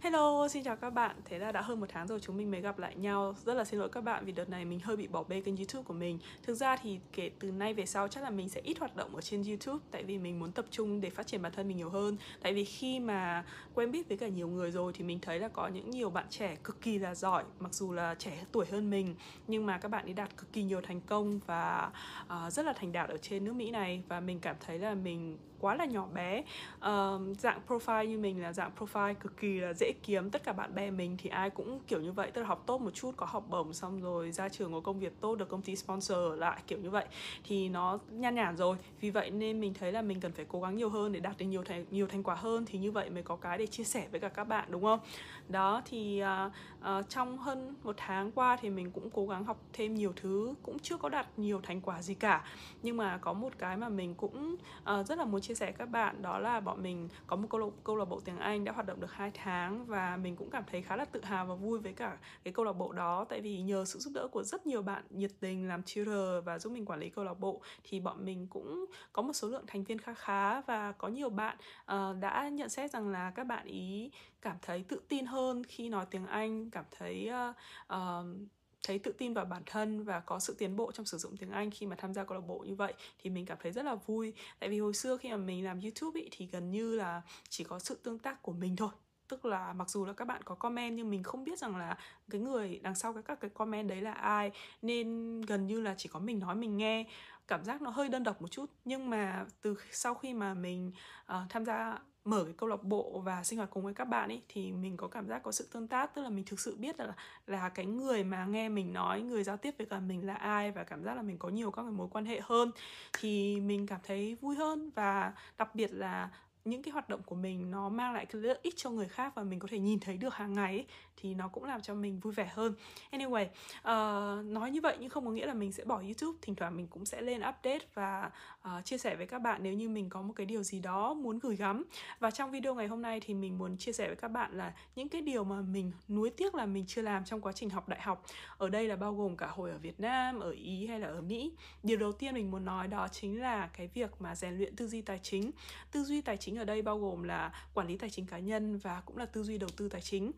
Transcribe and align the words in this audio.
Hello, 0.00 0.48
xin 0.48 0.64
chào 0.64 0.76
các 0.76 0.90
bạn. 0.90 1.16
Thế 1.24 1.38
là 1.38 1.52
đã 1.52 1.60
hơn 1.60 1.80
một 1.80 1.86
tháng 1.88 2.06
rồi 2.06 2.20
chúng 2.20 2.36
mình 2.36 2.50
mới 2.50 2.60
gặp 2.60 2.78
lại 2.78 2.96
nhau. 2.96 3.34
Rất 3.44 3.54
là 3.54 3.64
xin 3.64 3.80
lỗi 3.80 3.88
các 3.88 4.04
bạn 4.04 4.24
vì 4.24 4.32
đợt 4.32 4.48
này 4.48 4.64
mình 4.64 4.80
hơi 4.80 4.96
bị 4.96 5.06
bỏ 5.06 5.24
bê 5.28 5.40
kênh 5.40 5.56
YouTube 5.56 5.84
của 5.84 5.94
mình. 5.94 6.18
Thực 6.42 6.54
ra 6.54 6.76
thì 6.76 6.98
kể 7.12 7.30
từ 7.38 7.50
nay 7.50 7.74
về 7.74 7.86
sau 7.86 8.08
chắc 8.08 8.24
là 8.24 8.30
mình 8.30 8.48
sẽ 8.48 8.60
ít 8.60 8.78
hoạt 8.78 8.96
động 8.96 9.14
ở 9.14 9.20
trên 9.20 9.42
YouTube 9.42 9.78
tại 9.90 10.02
vì 10.04 10.18
mình 10.18 10.38
muốn 10.38 10.52
tập 10.52 10.64
trung 10.70 11.00
để 11.00 11.10
phát 11.10 11.26
triển 11.26 11.42
bản 11.42 11.52
thân 11.52 11.68
mình 11.68 11.76
nhiều 11.76 11.90
hơn. 11.90 12.16
Tại 12.42 12.54
vì 12.54 12.64
khi 12.64 13.00
mà 13.00 13.44
quen 13.74 13.90
biết 13.90 14.08
với 14.08 14.16
cả 14.16 14.28
nhiều 14.28 14.48
người 14.48 14.70
rồi 14.70 14.92
thì 14.92 15.04
mình 15.04 15.18
thấy 15.22 15.40
là 15.40 15.48
có 15.48 15.68
những 15.68 15.90
nhiều 15.90 16.10
bạn 16.10 16.26
trẻ 16.30 16.56
cực 16.64 16.80
kỳ 16.80 16.98
là 16.98 17.14
giỏi, 17.14 17.44
mặc 17.58 17.74
dù 17.74 17.92
là 17.92 18.14
trẻ 18.14 18.44
tuổi 18.52 18.66
hơn 18.70 18.90
mình 18.90 19.14
nhưng 19.46 19.66
mà 19.66 19.78
các 19.78 19.88
bạn 19.88 20.04
ấy 20.04 20.14
đạt 20.14 20.36
cực 20.36 20.52
kỳ 20.52 20.62
nhiều 20.62 20.80
thành 20.80 21.00
công 21.00 21.40
và 21.46 21.90
uh, 22.24 22.52
rất 22.52 22.66
là 22.66 22.72
thành 22.72 22.92
đạt 22.92 23.08
ở 23.08 23.16
trên 23.16 23.44
nước 23.44 23.52
Mỹ 23.52 23.70
này 23.70 24.02
và 24.08 24.20
mình 24.20 24.40
cảm 24.40 24.56
thấy 24.60 24.78
là 24.78 24.94
mình 24.94 25.38
quá 25.60 25.74
là 25.74 25.84
nhỏ 25.84 26.06
bé 26.14 26.42
uh, 26.76 27.38
dạng 27.38 27.60
profile 27.68 28.04
như 28.04 28.18
mình 28.18 28.42
là 28.42 28.52
dạng 28.52 28.70
profile 28.78 29.14
cực 29.14 29.36
kỳ 29.36 29.60
là 29.60 29.72
dễ 29.72 29.87
kiếm 29.92 30.30
tất 30.30 30.44
cả 30.44 30.52
bạn 30.52 30.74
bè 30.74 30.90
mình 30.90 31.16
thì 31.18 31.30
ai 31.30 31.50
cũng 31.50 31.80
kiểu 31.86 32.00
như 32.00 32.12
vậy 32.12 32.30
tức 32.30 32.42
là 32.42 32.48
học 32.48 32.62
tốt 32.66 32.80
một 32.80 32.90
chút 32.94 33.16
có 33.16 33.26
học 33.26 33.44
bổng 33.48 33.72
xong 33.72 34.00
rồi 34.00 34.30
ra 34.30 34.48
trường 34.48 34.72
có 34.72 34.80
công 34.80 35.00
việc 35.00 35.20
tốt 35.20 35.34
được 35.34 35.48
công 35.48 35.62
ty 35.62 35.76
sponsor 35.76 36.18
lại 36.36 36.62
kiểu 36.66 36.78
như 36.78 36.90
vậy. 36.90 37.04
Thì 37.44 37.68
nó 37.68 37.98
nhan 38.10 38.34
nhản 38.34 38.56
rồi. 38.56 38.76
Vì 39.00 39.10
vậy 39.10 39.30
nên 39.30 39.60
mình 39.60 39.74
thấy 39.74 39.92
là 39.92 40.02
mình 40.02 40.20
cần 40.20 40.32
phải 40.32 40.44
cố 40.48 40.60
gắng 40.60 40.76
nhiều 40.76 40.88
hơn 40.88 41.12
để 41.12 41.20
đạt 41.20 41.38
được 41.38 41.46
nhiều 41.46 41.64
thành 41.64 41.84
nhiều 41.90 42.06
thành 42.06 42.22
quả 42.22 42.34
hơn 42.34 42.64
thì 42.66 42.78
như 42.78 42.92
vậy 42.92 43.10
mới 43.10 43.22
có 43.22 43.36
cái 43.36 43.58
để 43.58 43.66
chia 43.66 43.84
sẻ 43.84 44.08
với 44.10 44.20
cả 44.20 44.28
các 44.28 44.44
bạn 44.44 44.68
đúng 44.70 44.82
không? 44.82 45.00
Đó 45.48 45.82
thì 45.84 46.22
uh, 46.22 46.52
uh, 46.98 47.08
trong 47.08 47.38
hơn 47.38 47.74
một 47.82 47.94
tháng 47.96 48.32
qua 48.32 48.56
thì 48.60 48.70
mình 48.70 48.90
cũng 48.90 49.10
cố 49.10 49.26
gắng 49.26 49.44
học 49.44 49.62
thêm 49.72 49.94
nhiều 49.94 50.12
thứ 50.16 50.54
cũng 50.62 50.78
chưa 50.78 50.96
có 50.96 51.08
đạt 51.08 51.26
nhiều 51.38 51.60
thành 51.62 51.80
quả 51.80 52.02
gì 52.02 52.14
cả. 52.14 52.44
Nhưng 52.82 52.96
mà 52.96 53.18
có 53.18 53.32
một 53.32 53.52
cái 53.58 53.76
mà 53.76 53.88
mình 53.88 54.14
cũng 54.14 54.56
uh, 54.80 55.06
rất 55.06 55.18
là 55.18 55.24
muốn 55.24 55.40
chia 55.40 55.54
sẻ 55.54 55.72
các 55.72 55.86
bạn 55.86 56.22
đó 56.22 56.38
là 56.38 56.60
bọn 56.60 56.82
mình 56.82 57.08
có 57.26 57.36
một 57.36 57.48
câu 57.50 57.72
câu 57.84 57.96
lạc 57.96 58.04
bộ 58.04 58.20
tiếng 58.20 58.38
Anh 58.38 58.64
đã 58.64 58.72
hoạt 58.72 58.86
động 58.86 59.00
được 59.00 59.12
2 59.12 59.30
tháng 59.30 59.77
và 59.86 60.16
mình 60.16 60.36
cũng 60.36 60.50
cảm 60.50 60.64
thấy 60.70 60.82
khá 60.82 60.96
là 60.96 61.04
tự 61.04 61.20
hào 61.24 61.46
và 61.46 61.54
vui 61.54 61.78
với 61.78 61.92
cả 61.92 62.18
cái 62.44 62.52
câu 62.52 62.64
lạc 62.64 62.72
bộ 62.72 62.92
đó. 62.92 63.26
Tại 63.28 63.40
vì 63.40 63.60
nhờ 63.60 63.84
sự 63.84 63.98
giúp 63.98 64.10
đỡ 64.14 64.28
của 64.32 64.42
rất 64.42 64.66
nhiều 64.66 64.82
bạn 64.82 65.04
nhiệt 65.10 65.30
tình 65.40 65.68
làm 65.68 65.82
tutor 65.82 66.44
và 66.44 66.58
giúp 66.58 66.72
mình 66.72 66.84
quản 66.84 67.00
lý 67.00 67.10
câu 67.10 67.24
lạc 67.24 67.40
bộ 67.40 67.62
thì 67.84 68.00
bọn 68.00 68.24
mình 68.24 68.46
cũng 68.46 68.84
có 69.12 69.22
một 69.22 69.32
số 69.32 69.48
lượng 69.48 69.64
thành 69.66 69.84
viên 69.84 69.98
khá 69.98 70.14
khá 70.14 70.60
và 70.60 70.92
có 70.92 71.08
nhiều 71.08 71.30
bạn 71.30 71.56
uh, 71.92 72.20
đã 72.20 72.48
nhận 72.48 72.68
xét 72.68 72.90
rằng 72.90 73.08
là 73.08 73.30
các 73.30 73.44
bạn 73.44 73.66
ý 73.66 74.10
cảm 74.42 74.56
thấy 74.62 74.84
tự 74.88 75.00
tin 75.08 75.26
hơn 75.26 75.64
khi 75.64 75.88
nói 75.88 76.06
tiếng 76.10 76.26
Anh 76.26 76.70
cảm 76.70 76.84
thấy 76.90 77.30
uh, 77.50 77.56
uh, 77.94 78.48
thấy 78.86 78.98
tự 78.98 79.12
tin 79.12 79.34
vào 79.34 79.44
bản 79.44 79.62
thân 79.66 80.04
và 80.04 80.20
có 80.20 80.38
sự 80.38 80.54
tiến 80.58 80.76
bộ 80.76 80.92
trong 80.92 81.06
sử 81.06 81.18
dụng 81.18 81.36
tiếng 81.36 81.50
Anh 81.50 81.70
khi 81.70 81.86
mà 81.86 81.96
tham 81.96 82.14
gia 82.14 82.24
câu 82.24 82.38
lạc 82.38 82.46
bộ 82.46 82.58
như 82.58 82.74
vậy 82.74 82.94
thì 83.18 83.30
mình 83.30 83.46
cảm 83.46 83.58
thấy 83.62 83.72
rất 83.72 83.84
là 83.84 83.94
vui. 83.94 84.32
Tại 84.58 84.70
vì 84.70 84.80
hồi 84.80 84.94
xưa 84.94 85.16
khi 85.16 85.30
mà 85.30 85.36
mình 85.36 85.64
làm 85.64 85.80
YouTube 85.80 86.20
ý, 86.20 86.28
thì 86.32 86.46
gần 86.46 86.70
như 86.70 86.96
là 86.96 87.22
chỉ 87.48 87.64
có 87.64 87.78
sự 87.78 87.98
tương 88.02 88.18
tác 88.18 88.42
của 88.42 88.52
mình 88.52 88.76
thôi 88.76 88.90
tức 89.28 89.44
là 89.44 89.72
mặc 89.72 89.90
dù 89.90 90.04
là 90.04 90.12
các 90.12 90.24
bạn 90.24 90.42
có 90.42 90.54
comment 90.54 90.96
nhưng 90.96 91.10
mình 91.10 91.22
không 91.22 91.44
biết 91.44 91.58
rằng 91.58 91.76
là 91.76 91.98
cái 92.30 92.40
người 92.40 92.80
đằng 92.82 92.94
sau 92.94 93.12
cái 93.12 93.22
các 93.22 93.40
cái 93.40 93.50
comment 93.50 93.88
đấy 93.88 94.00
là 94.00 94.12
ai. 94.12 94.50
Nên 94.82 95.40
gần 95.40 95.66
như 95.66 95.80
là 95.80 95.94
chỉ 95.98 96.08
có 96.08 96.20
mình 96.20 96.38
nói 96.38 96.54
mình 96.54 96.76
nghe. 96.76 97.06
Cảm 97.48 97.64
giác 97.64 97.82
nó 97.82 97.90
hơi 97.90 98.08
đơn 98.08 98.22
độc 98.24 98.42
một 98.42 98.48
chút. 98.50 98.70
Nhưng 98.84 99.10
mà 99.10 99.46
từ 99.62 99.74
sau 99.90 100.14
khi 100.14 100.34
mà 100.34 100.54
mình 100.54 100.92
uh, 101.32 101.36
tham 101.48 101.64
gia 101.64 101.98
mở 102.24 102.44
cái 102.44 102.54
câu 102.56 102.68
lạc 102.68 102.82
bộ 102.82 103.22
và 103.24 103.44
sinh 103.44 103.58
hoạt 103.58 103.70
cùng 103.70 103.84
với 103.84 103.94
các 103.94 104.04
bạn 104.04 104.28
ấy 104.28 104.42
thì 104.48 104.72
mình 104.72 104.96
có 104.96 105.08
cảm 105.08 105.28
giác 105.28 105.42
có 105.42 105.52
sự 105.52 105.68
tương 105.72 105.88
tác. 105.88 106.14
Tức 106.14 106.22
là 106.22 106.30
mình 106.30 106.44
thực 106.44 106.60
sự 106.60 106.76
biết 106.76 107.00
là 107.00 107.14
là 107.46 107.68
cái 107.68 107.86
người 107.86 108.24
mà 108.24 108.44
nghe 108.44 108.68
mình 108.68 108.92
nói 108.92 109.20
người 109.20 109.44
giao 109.44 109.56
tiếp 109.56 109.74
với 109.78 109.86
cả 109.86 110.00
mình 110.00 110.26
là 110.26 110.34
ai 110.34 110.70
và 110.72 110.84
cảm 110.84 111.04
giác 111.04 111.14
là 111.14 111.22
mình 111.22 111.38
có 111.38 111.48
nhiều 111.48 111.70
các 111.70 111.82
cái 111.82 111.92
mối 111.92 112.08
quan 112.10 112.24
hệ 112.24 112.40
hơn 112.42 112.70
thì 113.18 113.60
mình 113.60 113.86
cảm 113.86 114.00
thấy 114.02 114.36
vui 114.40 114.56
hơn. 114.56 114.90
Và 114.94 115.32
đặc 115.58 115.74
biệt 115.74 115.92
là 115.92 116.30
những 116.68 116.82
cái 116.82 116.92
hoạt 116.92 117.08
động 117.08 117.20
của 117.26 117.34
mình 117.34 117.70
nó 117.70 117.88
mang 117.88 118.14
lại 118.14 118.26
cái 118.26 118.42
lợi 118.42 118.58
ích 118.62 118.74
cho 118.76 118.90
người 118.90 119.08
khác 119.08 119.32
và 119.34 119.42
mình 119.42 119.58
có 119.58 119.68
thể 119.70 119.78
nhìn 119.78 120.00
thấy 120.00 120.16
được 120.16 120.34
hàng 120.34 120.54
ngày 120.54 120.72
ấy, 120.72 120.86
thì 121.20 121.34
nó 121.34 121.48
cũng 121.48 121.64
làm 121.64 121.82
cho 121.82 121.94
mình 121.94 122.20
vui 122.20 122.32
vẻ 122.32 122.50
hơn. 122.52 122.74
Anyway 123.10 123.44
uh, 123.78 124.46
nói 124.46 124.70
như 124.70 124.80
vậy 124.80 124.96
nhưng 125.00 125.10
không 125.10 125.24
có 125.24 125.30
nghĩa 125.30 125.46
là 125.46 125.54
mình 125.54 125.72
sẽ 125.72 125.84
bỏ 125.84 126.00
youtube. 126.00 126.38
Thỉnh 126.42 126.54
thoảng 126.54 126.76
mình 126.76 126.86
cũng 126.86 127.04
sẽ 127.04 127.20
lên 127.20 127.40
update 127.40 127.86
và 127.94 128.30
uh, 128.62 128.84
chia 128.84 128.98
sẻ 128.98 129.16
với 129.16 129.26
các 129.26 129.38
bạn 129.38 129.62
nếu 129.62 129.72
như 129.72 129.88
mình 129.88 130.08
có 130.08 130.22
một 130.22 130.32
cái 130.36 130.46
điều 130.46 130.62
gì 130.62 130.80
đó 130.80 131.14
muốn 131.14 131.38
gửi 131.38 131.56
gắm. 131.56 131.84
Và 132.18 132.30
trong 132.30 132.50
video 132.50 132.74
ngày 132.74 132.86
hôm 132.86 133.02
nay 133.02 133.20
thì 133.20 133.34
mình 133.34 133.58
muốn 133.58 133.76
chia 133.76 133.92
sẻ 133.92 134.06
với 134.06 134.16
các 134.16 134.28
bạn 134.28 134.52
là 134.52 134.74
những 134.94 135.08
cái 135.08 135.22
điều 135.22 135.44
mà 135.44 135.60
mình 135.60 135.92
nuối 136.08 136.30
tiếc 136.30 136.54
là 136.54 136.66
mình 136.66 136.84
chưa 136.86 137.02
làm 137.02 137.24
trong 137.24 137.40
quá 137.40 137.52
trình 137.52 137.70
học 137.70 137.88
đại 137.88 138.00
học. 138.00 138.24
Ở 138.58 138.68
đây 138.68 138.88
là 138.88 138.96
bao 138.96 139.14
gồm 139.14 139.36
cả 139.36 139.46
hồi 139.46 139.70
ở 139.70 139.78
Việt 139.78 140.00
Nam 140.00 140.40
ở 140.40 140.50
Ý 140.50 140.86
hay 140.86 141.00
là 141.00 141.08
ở 141.08 141.20
Mỹ. 141.20 141.52
Điều 141.82 141.98
đầu 141.98 142.12
tiên 142.12 142.34
mình 142.34 142.50
muốn 142.50 142.64
nói 142.64 142.88
đó 142.88 143.08
chính 143.08 143.40
là 143.40 143.66
cái 143.66 143.86
việc 143.94 144.20
mà 144.20 144.34
rèn 144.34 144.58
luyện 144.58 144.76
tư 144.76 144.88
duy 144.88 145.02
tài 145.02 145.18
chính. 145.22 145.50
Tư 145.92 146.04
duy 146.04 146.20
tài 146.20 146.36
chính 146.36 146.56
ở 146.56 146.64
đây 146.64 146.82
bao 146.82 146.98
gồm 146.98 147.22
là 147.22 147.52
quản 147.74 147.86
lý 147.86 147.96
tài 147.96 148.10
chính 148.10 148.26
cá 148.26 148.38
nhân 148.38 148.78
và 148.78 149.02
cũng 149.06 149.16
là 149.16 149.26
tư 149.26 149.42
duy 149.42 149.58
đầu 149.58 149.70
tư 149.76 149.88
tài 149.88 150.00
chính. 150.00 150.28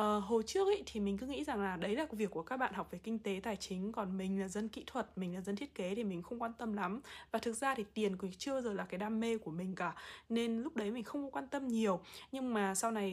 Uh, 0.00 0.24
hồi 0.28 0.42
trước 0.46 0.66
ấy 0.66 0.82
thì 0.86 1.00
mình 1.00 1.18
cứ 1.18 1.26
nghĩ 1.26 1.44
rằng 1.44 1.62
là 1.62 1.76
đấy 1.76 1.96
là 1.96 2.06
việc 2.10 2.30
của 2.30 2.42
các 2.42 2.56
bạn 2.56 2.74
học 2.74 2.88
về 2.90 2.98
kinh 2.98 3.18
tế, 3.18 3.40
tài 3.42 3.56
chính, 3.56 3.92
còn 3.92 4.18
mình 4.18 4.40
là 4.40 4.48
dân 4.48 4.68
kỹ 4.68 4.84
thuật, 4.86 5.18
mình 5.18 5.34
là 5.34 5.40
dân 5.40 5.56
thiết 5.56 5.74
kế 5.74 5.94
thì 5.94 6.04
mình 6.04 6.22
không 6.22 6.42
quan 6.42 6.52
tâm 6.58 6.72
lắm. 6.72 7.00
Và 7.30 7.38
thực 7.38 7.52
ra 7.52 7.74
thì 7.74 7.84
tiền 7.94 8.16
cũng 8.16 8.30
chưa 8.38 8.52
bao 8.52 8.62
giờ 8.62 8.72
là 8.72 8.84
cái 8.84 8.98
đam 8.98 9.20
mê 9.20 9.38
của 9.38 9.50
mình 9.50 9.74
cả, 9.74 9.94
nên 10.28 10.62
lúc 10.62 10.76
đấy 10.76 10.90
mình 10.90 11.04
không 11.04 11.30
quan 11.30 11.48
tâm 11.48 11.68
nhiều. 11.68 12.00
Nhưng 12.32 12.54
mà 12.54 12.74
sau 12.74 12.90
này, 12.90 13.10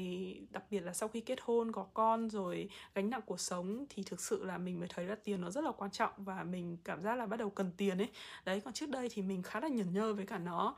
đặc 0.51 0.63
biệt 0.71 0.79
là 0.79 0.93
sau 0.93 1.09
khi 1.09 1.21
kết 1.21 1.39
hôn, 1.41 1.71
có 1.71 1.83
con 1.93 2.29
rồi, 2.29 2.69
gánh 2.95 3.09
nặng 3.09 3.21
cuộc 3.25 3.39
sống, 3.39 3.85
thì 3.89 4.03
thực 4.03 4.19
sự 4.21 4.43
là 4.43 4.57
mình 4.57 4.79
mới 4.79 4.87
thấy 4.87 5.05
là 5.05 5.15
tiền 5.23 5.41
nó 5.41 5.49
rất 5.51 5.63
là 5.63 5.71
quan 5.71 5.91
trọng 5.91 6.11
và 6.17 6.43
mình 6.43 6.77
cảm 6.83 7.03
giác 7.03 7.15
là 7.15 7.25
bắt 7.25 7.37
đầu 7.37 7.49
cần 7.49 7.71
tiền 7.77 7.97
ấy. 7.97 8.09
Đấy, 8.45 8.61
còn 8.65 8.73
trước 8.73 8.89
đây 8.89 9.09
thì 9.11 9.21
mình 9.21 9.43
khá 9.43 9.59
là 9.59 9.67
nhẩn 9.67 9.93
nhơ 9.93 10.13
với 10.13 10.25
cả 10.25 10.37
nó 10.37 10.75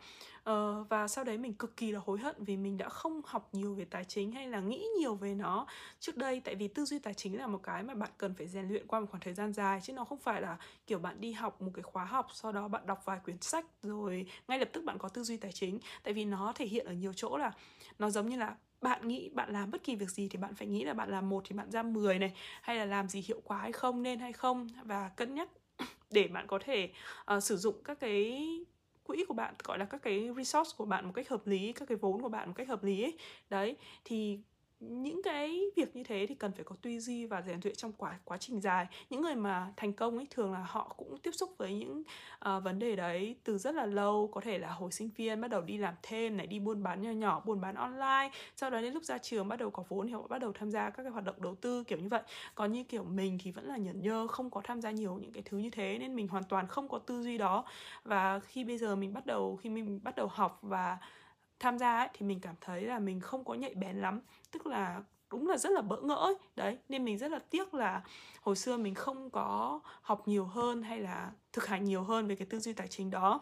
uh, 0.52 0.90
và 0.90 1.08
sau 1.08 1.24
đấy 1.24 1.38
mình 1.38 1.54
cực 1.54 1.78
kỳ 1.78 1.92
là 1.92 2.00
hối 2.06 2.20
hận 2.20 2.36
vì 2.38 2.58
mình 2.58 2.78
đã 2.78 2.90
không 2.90 3.22
học 3.26 3.50
nhiều 3.52 3.76
về 3.76 3.86
tài 3.86 4.04
chính 4.04 4.32
hay 4.32 4.48
là 4.48 4.60
nghĩ 4.60 4.88
nhiều 5.00 5.16
về 5.16 5.36
nó 5.36 5.68
trước 6.00 6.18
đây. 6.18 6.42
Tại 6.46 6.56
vì 6.56 6.68
tư 6.68 6.86
duy 6.86 7.00
tài 7.00 7.14
chính 7.14 7.38
là 7.38 7.48
một 7.48 7.60
cái 7.64 7.84
mà 7.84 7.94
bạn 7.94 8.10
cần 8.18 8.34
phải 8.38 8.48
rèn 8.48 8.68
luyện 8.68 8.88
qua 8.88 9.00
một 9.00 9.08
khoảng 9.12 9.22
thời 9.22 9.34
gian 9.34 9.54
dài 9.54 9.80
chứ 9.84 9.94
nó 9.94 10.06
không 10.06 10.20
phải 10.20 10.42
là 10.42 10.58
kiểu 10.88 11.00
bạn 11.00 11.22
đi 11.22 11.32
học 11.32 11.62
một 11.62 11.72
cái 11.74 11.84
khóa 11.84 12.06
học 12.06 12.28
sau 12.34 12.52
đó 12.52 12.68
bạn 12.68 12.86
đọc 12.86 13.02
vài 13.06 13.20
quyển 13.26 13.42
sách 13.42 13.66
rồi 13.84 14.26
ngay 14.48 14.60
lập 14.60 14.70
tức 14.74 14.84
bạn 14.84 14.98
có 14.98 15.10
tư 15.10 15.24
duy 15.24 15.38
tài 15.38 15.52
chính. 15.52 15.80
Tại 16.04 16.14
vì 16.14 16.26
nó 16.26 16.54
thể 16.56 16.66
hiện 16.66 16.86
ở 16.86 16.94
nhiều 16.94 17.14
chỗ 17.14 17.38
là 17.38 17.52
nó 18.00 18.10
giống 18.10 18.30
như 18.30 18.38
là 18.38 18.56
bạn 18.82 19.08
nghĩ 19.08 19.30
bạn 19.30 19.54
làm 19.54 19.72
bất 19.72 19.84
kỳ 19.84 19.96
việc 19.96 20.10
gì 20.10 20.28
thì 20.30 20.38
bạn 20.38 20.56
phải 20.56 20.68
nghĩ 20.68 20.84
là 20.84 20.94
bạn 20.94 21.10
làm 21.10 21.30
một 21.30 21.44
thì 21.46 21.56
bạn 21.56 21.72
ra 21.72 21.84
10 21.84 22.20
này 22.20 22.34
hay 22.62 22.76
là 22.76 22.86
làm 22.86 23.10
gì 23.10 23.24
hiệu 23.28 23.42
quả 23.44 23.58
hay 23.58 23.72
không 23.72 24.04
nên 24.04 24.20
hay 24.20 24.34
không. 24.34 24.68
Và 24.84 25.10
cân 25.10 25.36
nhắc 25.36 25.50
để 26.12 26.28
bạn 26.28 26.48
có 26.48 26.60
thể 26.64 26.90
uh, 27.36 27.44
sử 27.44 27.58
dụng 27.58 27.76
các 27.84 28.00
cái 28.00 28.48
quỹ 29.08 29.26
của 29.28 29.34
bạn, 29.34 29.54
gọi 29.64 29.78
là 29.80 29.86
các 29.86 30.02
cái 30.02 30.30
resource 30.38 30.72
của 30.78 30.86
bạn 30.86 31.06
một 31.06 31.12
cách 31.16 31.30
hợp 31.30 31.48
lý, 31.48 31.74
các 31.74 31.88
cái 31.88 31.98
vốn 31.98 32.22
của 32.22 32.30
bạn 32.30 32.48
một 32.50 32.54
cách 32.58 32.68
hợp 32.68 32.84
lý 32.84 33.04
ấy. 33.04 33.18
đấy, 33.50 33.78
thì 34.06 34.40
những 34.80 35.22
cái 35.24 35.62
việc 35.76 35.96
như 35.96 36.04
thế 36.04 36.26
thì 36.30 36.36
cần 36.36 36.52
phải 36.52 36.64
có 36.64 36.76
tư 36.82 37.00
duy 37.00 37.26
và 37.26 37.42
rèn 37.42 37.60
luyện 37.64 37.76
trong 37.76 37.94
quá 37.94 38.20
quá 38.26 38.38
trình 38.38 38.62
dài. 38.62 38.88
Những 39.10 39.22
người 39.22 39.36
mà 39.36 39.74
thành 39.78 39.94
công 39.94 40.18
ấy 40.18 40.28
thường 40.30 40.54
là 40.54 40.64
họ 40.64 40.94
cũng 40.98 41.18
tiếp 41.18 41.32
xúc 41.32 41.50
với 41.58 41.74
những 41.74 42.04
uh, 42.50 42.64
vấn 42.64 42.80
đề 42.80 42.96
đấy 42.96 43.36
từ 43.44 43.58
rất 43.58 43.76
là 43.76 43.86
lâu. 43.86 44.30
Có 44.34 44.42
thể 44.42 44.58
là 44.58 44.72
hồi 44.72 44.92
sinh 44.92 45.10
viên 45.16 45.42
bắt 45.42 45.48
đầu 45.48 45.62
đi 45.62 45.78
làm 45.78 45.94
thêm 46.04 46.38
này 46.38 46.48
đi 46.48 46.60
buôn 46.60 46.84
bán 46.84 47.02
nhỏ 47.02 47.12
nhỏ 47.12 47.42
buôn 47.46 47.62
bán 47.62 47.76
online. 47.76 48.32
Sau 48.56 48.70
đó 48.70 48.82
đến 48.82 48.94
lúc 48.94 49.04
ra 49.04 49.18
trường 49.18 49.48
bắt 49.48 49.60
đầu 49.60 49.70
có 49.70 49.84
vốn 49.90 50.08
thì 50.08 50.14
họ 50.14 50.28
bắt 50.28 50.38
đầu 50.38 50.54
tham 50.54 50.72
gia 50.72 50.90
các 50.90 51.04
cái 51.04 51.12
hoạt 51.12 51.26
động 51.26 51.36
đầu 51.42 51.56
tư 51.56 51.84
kiểu 51.84 52.00
như 52.00 52.10
vậy. 52.10 52.22
Còn 52.56 52.72
như 52.72 52.84
kiểu 52.84 53.04
mình 53.04 53.38
thì 53.44 53.52
vẫn 53.52 53.66
là 53.66 53.78
nhẫn 53.78 54.02
nhơ 54.02 54.28
không 54.28 54.50
có 54.50 54.62
tham 54.64 54.82
gia 54.82 54.92
nhiều 54.92 55.18
những 55.22 55.32
cái 55.32 55.44
thứ 55.46 55.58
như 55.58 55.70
thế 55.70 55.98
nên 56.00 56.16
mình 56.16 56.28
hoàn 56.28 56.44
toàn 56.44 56.68
không 56.68 56.90
có 56.90 57.00
tư 57.00 57.24
duy 57.24 57.38
đó. 57.38 57.66
Và 58.04 58.40
khi 58.40 58.64
bây 58.64 58.78
giờ 58.78 58.96
mình 58.96 59.14
bắt 59.14 59.26
đầu 59.26 59.56
khi 59.56 59.70
mình 59.70 60.00
bắt 60.04 60.16
đầu 60.16 60.28
học 60.28 60.60
và 60.62 60.98
tham 61.60 61.78
gia 61.78 61.98
ấy, 61.98 62.10
thì 62.14 62.26
mình 62.26 62.40
cảm 62.40 62.56
thấy 62.62 62.82
là 62.82 63.00
mình 63.00 63.20
không 63.20 63.44
có 63.44 63.54
nhạy 63.54 63.76
bén 63.76 63.96
lắm. 63.96 64.22
Tức 64.52 64.68
là 64.68 65.02
đúng 65.30 65.48
là 65.48 65.58
rất 65.58 65.72
là 65.72 65.82
bỡ 65.82 66.02
ngỡ 66.02 66.16
ấy. 66.16 66.36
đấy 66.56 66.78
nên 66.90 67.06
mình 67.06 67.18
rất 67.18 67.32
là 67.32 67.40
tiếc 67.40 67.74
là 67.74 68.04
hồi 68.42 68.56
xưa 68.56 68.78
mình 68.78 68.96
không 68.96 69.30
có 69.30 69.80
học 70.02 70.28
nhiều 70.28 70.46
hơn 70.46 70.84
hay 70.84 71.00
là 71.00 71.32
thực 71.54 71.68
hành 71.68 71.86
nhiều 71.86 72.04
hơn 72.04 72.28
về 72.28 72.36
cái 72.36 72.48
tư 72.50 72.60
duy 72.60 72.74
tài 72.74 72.88
chính 72.88 73.12
đó. 73.12 73.42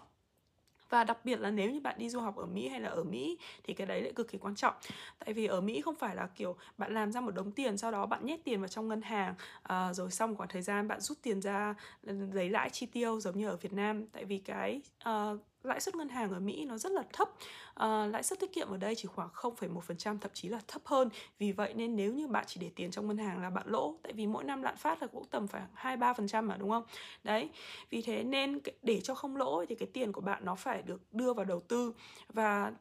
Và 0.90 1.04
đặc 1.04 1.18
biệt 1.26 1.40
là 1.40 1.52
nếu 1.52 1.72
như 1.72 1.80
bạn 1.80 1.96
đi 1.98 2.10
du 2.10 2.20
học 2.20 2.36
ở 2.36 2.46
Mỹ 2.46 2.68
hay 2.68 2.80
là 2.80 2.90
ở 2.90 3.04
Mỹ 3.04 3.38
thì 3.64 3.74
cái 3.74 3.88
đấy 3.88 4.02
lại 4.02 4.14
cực 4.16 4.28
kỳ 4.28 4.38
quan 4.38 4.56
trọng. 4.56 4.74
Tại 5.20 5.34
vì 5.34 5.46
ở 5.46 5.62
Mỹ 5.62 5.82
không 5.82 5.96
phải 5.96 6.16
là 6.16 6.28
kiểu 6.36 6.56
bạn 6.78 6.94
làm 6.94 7.12
ra 7.12 7.22
một 7.22 7.32
đống 7.32 7.52
tiền 7.52 7.78
sau 7.78 7.92
đó 7.92 8.06
bạn 8.06 8.26
nhét 8.26 8.44
tiền 8.44 8.60
vào 8.62 8.68
trong 8.68 8.88
ngân 8.88 9.02
hàng 9.02 9.36
à, 9.64 9.94
rồi 9.94 10.12
xong 10.12 10.30
một 10.30 10.36
khoảng 10.38 10.50
thời 10.50 10.62
gian 10.62 10.88
bạn 10.88 11.02
rút 11.02 11.18
tiền 11.22 11.42
ra 11.42 11.76
ừ, 12.04 12.14
lấy 12.34 12.50
lãi 12.50 12.70
chi 12.70 12.86
tiêu 12.86 13.20
giống 13.20 13.38
như 13.38 13.48
ở 13.48 13.56
Việt 13.56 13.74
Nam. 13.74 14.08
Tại 14.08 14.26
vì 14.26 14.38
cái 14.38 14.82
uh, 15.10 15.40
lãi 15.66 15.80
suất 15.80 15.96
ngân 15.96 16.10
hàng 16.10 16.32
ở 16.32 16.40
Mỹ 16.40 16.66
nó 16.66 16.78
rất 16.78 16.92
là 16.92 17.04
thấp. 17.14 17.30
À, 17.74 18.06
lãi 18.06 18.24
suất 18.24 18.40
tiết 18.40 18.54
kiệm 18.54 18.70
ở 18.70 18.78
đây 18.78 18.96
chỉ 18.96 19.08
khoảng 19.08 19.30
0,1% 19.34 20.18
thậm 20.20 20.32
chí 20.34 20.50
là 20.50 20.60
thấp 20.68 20.82
hơn. 20.86 21.10
Vì 21.40 21.52
vậy 21.52 21.74
nên 21.74 21.96
nếu 21.96 22.14
như 22.14 22.28
bạn 22.28 22.46
chỉ 22.48 22.62
để 22.62 22.72
tiền 22.76 22.92
trong 22.92 23.08
ngân 23.08 23.18
hàng 23.18 23.42
là 23.42 23.50
bạn 23.50 23.68
lỗ. 23.68 23.96
Tại 24.04 24.14
vì 24.14 24.28
mỗi 24.28 24.44
năm 24.44 24.62
lạm 24.62 24.76
phát 24.78 25.02
là 25.02 25.08
cũng 25.08 25.26
tầm 25.26 25.48
phải 25.48 25.62
hai 25.74 25.98
ba 25.98 26.14
phần 26.14 26.28
trăm 26.28 26.48
mà 26.48 26.58
đúng 26.58 26.70
không? 26.70 26.84
Đấy 27.24 27.50
vì 27.90 28.02
thế 28.02 28.24
nên 28.24 28.60
để 28.84 29.02
cho 29.02 29.16
không 29.16 29.38
lỗ 29.38 29.66
thì 29.66 29.76
cái 29.76 29.88
tiền 29.94 30.12
của 30.12 30.22
bạn 30.22 30.46
nó 30.46 30.56
phải 30.56 30.82
được 30.82 31.02
đưa 31.14 31.34
vào 31.34 31.46
đầu 31.46 31.60
tư. 31.60 31.94
Và 32.34 32.72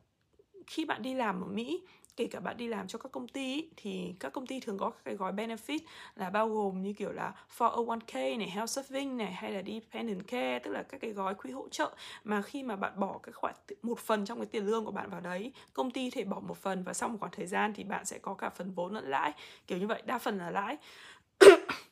khi 0.67 0.85
bạn 0.85 1.03
đi 1.03 1.15
làm 1.15 1.41
ở 1.41 1.47
Mỹ 1.47 1.83
kể 2.17 2.27
cả 2.27 2.41
bạn 2.41 2.57
đi 2.57 2.69
làm 2.69 2.87
cho 2.87 2.99
các 2.99 3.13
công 3.13 3.29
ty 3.29 3.55
ý, 3.55 3.69
thì 3.77 4.15
các 4.21 4.33
công 4.33 4.47
ty 4.47 4.61
thường 4.61 4.79
có 4.79 4.91
các 4.91 5.01
cái 5.05 5.15
gói 5.15 5.33
benefit 5.33 5.79
là 6.17 6.31
bao 6.31 6.49
gồm 6.49 6.83
như 6.83 6.93
kiểu 6.93 7.13
là 7.13 7.33
401k 7.59 8.39
này, 8.39 8.51
health 8.51 8.71
saving 8.71 9.17
này 9.17 9.33
hay 9.33 9.53
là 9.53 9.63
dependent 9.67 10.27
care 10.27 10.59
tức 10.59 10.71
là 10.71 10.83
các 10.83 11.01
cái 11.01 11.11
gói 11.11 11.35
quỹ 11.35 11.51
hỗ 11.51 11.69
trợ 11.69 11.95
mà 12.25 12.43
khi 12.43 12.63
mà 12.63 12.77
bạn 12.77 12.93
bỏ 13.01 13.19
cái 13.23 13.33
khoản 13.33 13.55
một 13.83 13.99
phần 13.99 14.25
trong 14.25 14.39
cái 14.39 14.47
tiền 14.47 14.67
lương 14.67 14.85
của 14.85 14.91
bạn 14.91 15.11
vào 15.11 15.21
đấy, 15.21 15.53
công 15.73 15.91
ty 15.91 16.11
thể 16.11 16.25
bỏ 16.25 16.41
một 16.41 16.57
phần 16.57 16.83
và 16.85 16.93
sau 16.93 17.09
một 17.09 17.17
khoảng 17.21 17.33
thời 17.33 17.47
gian 17.47 17.73
thì 17.75 17.85
bạn 17.85 18.05
sẽ 18.05 18.19
có 18.19 18.35
cả 18.35 18.51
phần 18.51 18.73
vốn 18.73 18.95
lẫn 18.95 19.05
lãi, 19.11 19.33
kiểu 19.67 19.79
như 19.79 19.87
vậy, 19.87 20.03
đa 20.07 20.19
phần 20.19 20.39
là 20.39 20.51
lãi 20.51 20.77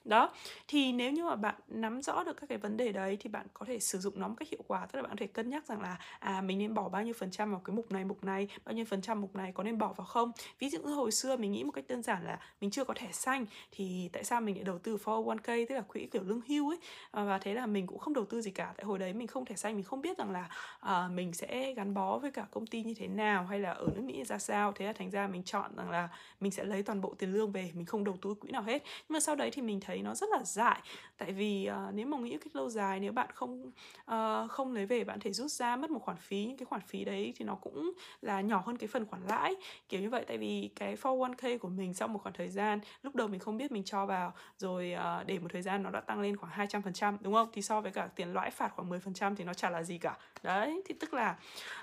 đó 0.05 0.31
thì 0.69 0.93
nếu 0.93 1.13
như 1.13 1.25
mà 1.25 1.37
bạn 1.37 1.55
nắm 1.69 2.03
rõ 2.03 2.25
được 2.25 2.37
các 2.41 2.47
cái 2.49 2.59
vấn 2.59 2.77
đề 2.77 2.93
đấy 2.93 3.17
thì 3.21 3.29
bạn 3.29 3.47
có 3.55 3.67
thể 3.67 3.79
sử 3.79 3.99
dụng 3.99 4.21
nó 4.21 4.29
một 4.29 4.35
cách 4.39 4.49
hiệu 4.49 4.63
quả. 4.67 4.87
Tức 4.87 4.97
là 4.97 5.03
bạn 5.03 5.11
có 5.11 5.17
thể 5.19 5.27
cân 5.27 5.51
nhắc 5.51 5.67
rằng 5.67 5.81
là 5.81 5.99
à 6.19 6.41
mình 6.41 6.59
nên 6.59 6.75
bỏ 6.75 6.89
bao 6.89 7.03
nhiêu 7.03 7.15
phần 7.19 7.31
trăm 7.31 7.51
vào 7.51 7.61
cái 7.65 7.77
mục 7.77 7.93
này 7.93 8.05
mục 8.05 8.25
này 8.25 8.49
bao 8.65 8.75
nhiêu 8.75 8.85
phần 8.85 9.03
trăm 9.03 9.21
mục 9.21 9.37
này 9.37 9.53
có 9.53 9.63
nên 9.63 9.79
bỏ 9.79 9.93
vào 9.93 10.07
không? 10.07 10.33
Ví 10.59 10.71
dụ 10.71 10.83
như 10.83 10.95
hồi 10.95 11.13
xưa 11.13 11.37
mình 11.37 11.53
nghĩ 11.53 11.65
một 11.65 11.73
cách 11.73 11.85
đơn 11.89 12.03
giản 12.03 12.25
là 12.25 12.39
mình 12.61 12.71
chưa 12.71 12.85
có 12.85 12.95
thẻ 12.95 13.13
xanh 13.13 13.47
thì 13.71 14.11
tại 14.13 14.25
sao 14.25 14.41
mình 14.41 14.55
lại 14.55 14.65
đầu 14.65 14.79
tư 14.79 14.99
401k 15.05 15.67
tức 15.69 15.75
là 15.75 15.81
quỹ 15.81 16.07
kiểu 16.07 16.23
lương 16.23 16.41
hưu 16.49 16.71
ấy? 16.71 16.79
À, 17.11 17.25
và 17.25 17.39
thế 17.39 17.55
là 17.55 17.67
mình 17.67 17.87
cũng 17.87 17.99
không 17.99 18.15
đầu 18.15 18.25
tư 18.25 18.41
gì 18.41 18.51
cả. 18.51 18.75
Tại 18.77 18.85
hồi 18.85 18.99
đấy 18.99 19.13
mình 19.13 19.27
không 19.27 19.45
thẻ 19.45 19.57
xanh 19.57 19.75
mình 19.75 19.85
không 19.85 20.01
biết 20.01 20.19
rằng 20.19 20.31
là 20.31 20.49
à, 20.81 21.09
mình 21.09 21.33
sẽ 21.33 21.75
gắn 21.75 21.95
bó 21.95 22.19
với 22.19 22.31
cả 22.31 22.47
công 22.51 22.67
ty 22.67 22.83
như 22.83 22.95
thế 22.95 23.09
nào 23.09 23.47
hay 23.47 23.59
là 23.61 23.71
ở 23.71 23.89
nước 23.95 24.03
mỹ 24.03 24.25
ra 24.25 24.39
sao. 24.39 24.73
Thế 24.73 24.87
là 24.87 24.93
thành 24.93 25.11
ra 25.11 25.27
mình 25.27 25.43
chọn 25.43 25.77
rằng 25.77 25.91
là 25.91 26.09
mình 26.41 26.53
sẽ 26.53 26.65
lấy 26.65 26.83
toàn 26.83 27.01
bộ 27.01 27.15
tiền 27.19 27.33
lương 27.33 27.53
về 27.53 27.71
mình 27.75 27.87
không 27.87 28.05
đầu 28.05 28.17
tư 28.23 28.35
quỹ 28.35 28.51
nào 28.51 28.63
hết. 28.63 28.83
Nhưng 29.09 29.15
mà 29.15 29.21
sau 29.21 29.37
đấy 29.37 29.51
thì 29.51 29.63
mình 29.63 29.81
thấy 29.81 29.92
thấy 29.93 30.03
nó 30.03 30.15
rất 30.15 30.29
là 30.31 30.45
dại. 30.45 30.81
Tại 31.19 31.33
vì 31.33 31.69
uh, 31.71 31.95
nếu 31.95 32.07
mà 32.07 32.19
nghĩ 32.19 32.39
cách 32.39 32.57
lâu 32.57 32.71
dài 32.71 33.01
nếu 33.01 33.13
bạn 33.13 33.29
không 33.35 33.71
uh, 34.11 34.51
không 34.51 34.73
lấy 34.73 34.87
về 34.87 35.05
bạn 35.05 35.21
thể 35.21 35.33
rút 35.33 35.51
ra 35.51 35.77
mất 35.77 35.91
một 35.91 36.03
khoản 36.03 36.17
phí 36.17 36.45
những 36.45 36.57
cái 36.57 36.67
khoản 36.67 36.83
phí 36.83 37.05
đấy 37.05 37.33
thì 37.37 37.45
nó 37.45 37.55
cũng 37.55 37.93
là 38.23 38.41
nhỏ 38.41 38.63
hơn 38.67 38.77
cái 38.77 38.89
phần 38.89 39.07
khoản 39.07 39.23
lãi. 39.29 39.55
Kiểu 39.89 40.01
như 40.01 40.11
vậy 40.11 40.25
tại 40.29 40.39
vì 40.39 40.71
cái 40.77 40.97
401k 40.97 41.59
của 41.59 41.69
mình 41.69 41.95
sau 41.95 42.09
một 42.09 42.23
khoảng 42.23 42.35
thời 42.35 42.49
gian 42.49 42.81
lúc 43.03 43.15
đầu 43.15 43.29
mình 43.29 43.41
không 43.41 43.57
biết 43.57 43.73
mình 43.73 43.85
cho 43.85 44.07
vào 44.07 44.35
rồi 44.59 44.95
uh, 44.95 45.27
để 45.27 45.39
một 45.39 45.49
thời 45.53 45.63
gian 45.63 45.83
nó 45.83 45.91
đã 45.91 46.01
tăng 46.01 46.21
lên 46.21 46.37
khoảng 46.37 46.69
200% 46.69 47.17
đúng 47.21 47.35
không? 47.35 47.49
Thì 47.53 47.63
so 47.63 47.81
với 47.81 47.93
cả 47.93 48.09
tiền 48.17 48.33
lãi 48.33 48.51
phạt 48.51 48.73
khoảng 48.77 48.91
10% 48.91 49.35
thì 49.35 49.45
nó 49.45 49.55
chả 49.55 49.71
là 49.71 49.83
gì 49.83 49.99
cả. 49.99 50.19
Đấy 50.43 50.83
thì 50.89 50.95
tức 51.01 51.15
là 51.15 51.31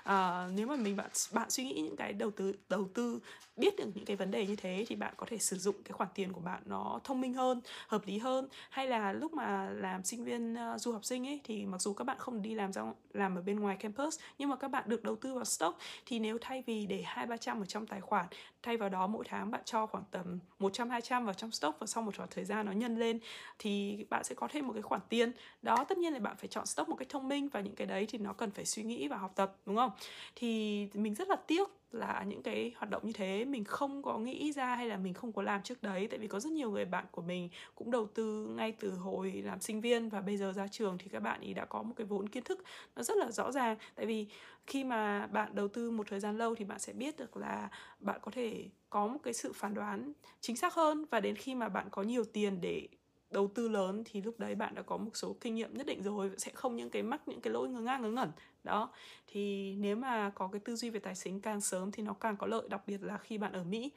uh, 0.00 0.52
nếu 0.56 0.66
mà 0.66 0.76
mình 0.76 0.96
bạn 0.96 1.10
bạn 1.32 1.50
suy 1.50 1.64
nghĩ 1.64 1.80
những 1.82 1.96
cái 1.96 2.12
đầu 2.12 2.30
tư 2.30 2.54
đầu 2.68 2.88
tư 2.94 3.20
biết 3.56 3.76
được 3.76 3.88
những 3.94 4.04
cái 4.04 4.16
vấn 4.16 4.30
đề 4.30 4.46
như 4.46 4.56
thế 4.56 4.84
thì 4.88 4.96
bạn 4.96 5.14
có 5.16 5.26
thể 5.30 5.38
sử 5.38 5.56
dụng 5.56 5.74
cái 5.84 5.92
khoản 5.92 6.08
tiền 6.14 6.32
của 6.32 6.40
bạn 6.40 6.62
nó 6.64 7.00
thông 7.04 7.20
minh 7.20 7.34
hơn 7.34 7.60
hợp 7.88 7.99
lý 8.06 8.18
hơn. 8.18 8.48
Hay 8.70 8.86
là 8.86 9.12
lúc 9.12 9.32
mà 9.32 9.70
làm 9.70 10.04
sinh 10.04 10.24
viên 10.24 10.54
uh, 10.54 10.80
du 10.80 10.92
học 10.92 11.04
sinh 11.04 11.26
ấy 11.26 11.40
thì 11.44 11.66
mặc 11.66 11.80
dù 11.80 11.94
các 11.94 12.04
bạn 12.04 12.16
không 12.18 12.42
đi 12.42 12.54
làm 12.54 12.72
ra 12.72 12.82
làm 13.12 13.36
ở 13.36 13.42
bên 13.42 13.60
ngoài 13.60 13.76
campus 13.76 14.20
nhưng 14.38 14.48
mà 14.48 14.56
các 14.56 14.68
bạn 14.68 14.84
được 14.86 15.02
đầu 15.02 15.16
tư 15.16 15.34
vào 15.34 15.44
stock. 15.44 15.78
Thì 16.06 16.18
nếu 16.18 16.38
thay 16.40 16.62
vì 16.66 16.86
để 16.86 17.02
hai 17.06 17.26
ba 17.26 17.36
trăm 17.36 17.62
ở 17.62 17.64
trong 17.64 17.86
tài 17.86 18.00
khoản 18.00 18.26
thay 18.62 18.76
vào 18.76 18.88
đó 18.88 19.06
mỗi 19.06 19.24
tháng 19.28 19.50
bạn 19.50 19.60
cho 19.64 19.86
khoảng 19.86 20.04
tầm 20.10 20.38
100 20.58 20.90
200 20.90 21.24
vào 21.24 21.34
trong 21.34 21.50
stock 21.50 21.80
và 21.80 21.86
sau 21.86 22.02
một 22.02 22.16
khoảng 22.16 22.28
thời 22.30 22.44
gian 22.44 22.66
nó 22.66 22.72
nhân 22.72 22.98
lên 22.98 23.18
thì 23.58 24.04
bạn 24.10 24.24
sẽ 24.24 24.34
có 24.34 24.48
thêm 24.50 24.66
một 24.66 24.72
cái 24.72 24.82
khoản 24.82 25.00
tiền. 25.08 25.32
Đó 25.62 25.84
tất 25.88 25.98
nhiên 25.98 26.12
là 26.12 26.18
bạn 26.18 26.36
phải 26.36 26.48
chọn 26.48 26.66
stock 26.66 26.88
một 26.88 26.96
cách 26.96 27.08
thông 27.08 27.28
minh 27.28 27.48
và 27.48 27.60
những 27.60 27.74
cái 27.74 27.86
đấy 27.86 28.06
thì 28.08 28.18
nó 28.18 28.32
cần 28.32 28.50
phải 28.50 28.64
suy 28.64 28.82
nghĩ 28.82 29.08
và 29.08 29.16
học 29.16 29.32
tập 29.34 29.56
đúng 29.66 29.76
không? 29.76 29.90
Thì 30.36 30.86
mình 30.94 31.14
rất 31.14 31.28
là 31.28 31.36
tiếc 31.36 31.79
là 31.94 32.24
những 32.26 32.42
cái 32.42 32.72
hoạt 32.76 32.90
động 32.90 33.06
như 33.06 33.12
thế, 33.12 33.44
mình 33.44 33.64
không 33.64 34.02
có 34.02 34.18
nghĩ 34.18 34.52
ra 34.52 34.76
hay 34.76 34.88
là 34.88 34.96
mình 34.96 35.14
không 35.14 35.32
có 35.32 35.42
làm 35.42 35.62
trước 35.62 35.82
đấy. 35.82 36.06
Tại 36.10 36.18
vì 36.18 36.28
có 36.28 36.40
rất 36.40 36.52
nhiều 36.52 36.70
người 36.70 36.84
bạn 36.84 37.04
của 37.10 37.22
mình 37.22 37.48
cũng 37.74 37.90
đầu 37.90 38.06
tư 38.14 38.46
ngay 38.56 38.72
từ 38.72 38.90
hồi 38.90 39.32
làm 39.44 39.60
sinh 39.60 39.80
viên 39.80 40.08
và 40.08 40.20
bây 40.20 40.36
giờ 40.36 40.52
ra 40.52 40.66
trường 40.68 40.98
thì 40.98 41.08
các 41.08 41.20
bạn 41.20 41.40
ý 41.40 41.54
đã 41.54 41.64
có 41.64 41.82
một 41.82 41.92
cái 41.96 42.06
vốn 42.06 42.28
kiến 42.28 42.44
thức 42.44 42.64
nó 42.96 43.02
rất 43.02 43.16
là 43.16 43.30
rõ 43.30 43.52
ràng. 43.52 43.76
Tại 43.94 44.06
vì 44.06 44.26
khi 44.66 44.84
mà 44.84 45.26
bạn 45.26 45.54
đầu 45.54 45.68
tư 45.68 45.90
một 45.90 46.06
thời 46.10 46.20
gian 46.20 46.38
lâu 46.38 46.54
thì 46.54 46.64
bạn 46.64 46.78
sẽ 46.78 46.92
biết 46.92 47.16
được 47.16 47.36
là 47.36 47.68
bạn 48.00 48.20
có 48.22 48.30
thể 48.30 48.68
có 48.90 49.06
một 49.06 49.18
cái 49.22 49.34
sự 49.34 49.52
phán 49.52 49.74
đoán 49.74 50.12
chính 50.40 50.56
xác 50.56 50.74
hơn 50.74 51.04
và 51.10 51.20
đến 51.20 51.36
khi 51.36 51.54
mà 51.54 51.68
bạn 51.68 51.88
có 51.90 52.02
nhiều 52.02 52.24
tiền 52.24 52.60
để 52.60 52.88
đầu 53.30 53.50
tư 53.54 53.68
lớn 53.68 54.02
thì 54.04 54.22
lúc 54.22 54.38
đấy 54.38 54.54
bạn 54.54 54.74
đã 54.74 54.82
có 54.82 54.96
một 54.96 55.10
số 55.14 55.36
kinh 55.40 55.54
nghiệm 55.54 55.74
nhất 55.74 55.86
định 55.86 56.02
rồi 56.02 56.30
sẽ 56.38 56.52
không 56.54 56.76
những 56.76 56.90
cái 56.90 57.02
mắc 57.02 57.28
những 57.28 57.40
cái 57.40 57.52
lỗi 57.52 57.68
ngớ 57.68 57.80
ngang 57.80 58.02
ngớ 58.02 58.10
ngẩn. 58.10 58.30
Đó 58.64 58.90
thì 59.26 59.74
nếu 59.74 59.96
mà 59.96 60.30
có 60.34 60.48
cái 60.52 60.60
tư 60.64 60.76
duy 60.76 60.90
về 60.90 61.00
tài 61.00 61.14
chính 61.14 61.40
càng 61.40 61.60
sớm 61.60 61.92
thì 61.92 62.02
nó 62.02 62.12
càng 62.12 62.36
có 62.36 62.46
lợi 62.46 62.68
đặc 62.68 62.82
biệt 62.86 63.02
là 63.02 63.18
khi 63.18 63.38
bạn 63.38 63.52
ở 63.52 63.64
mỹ. 63.64 63.92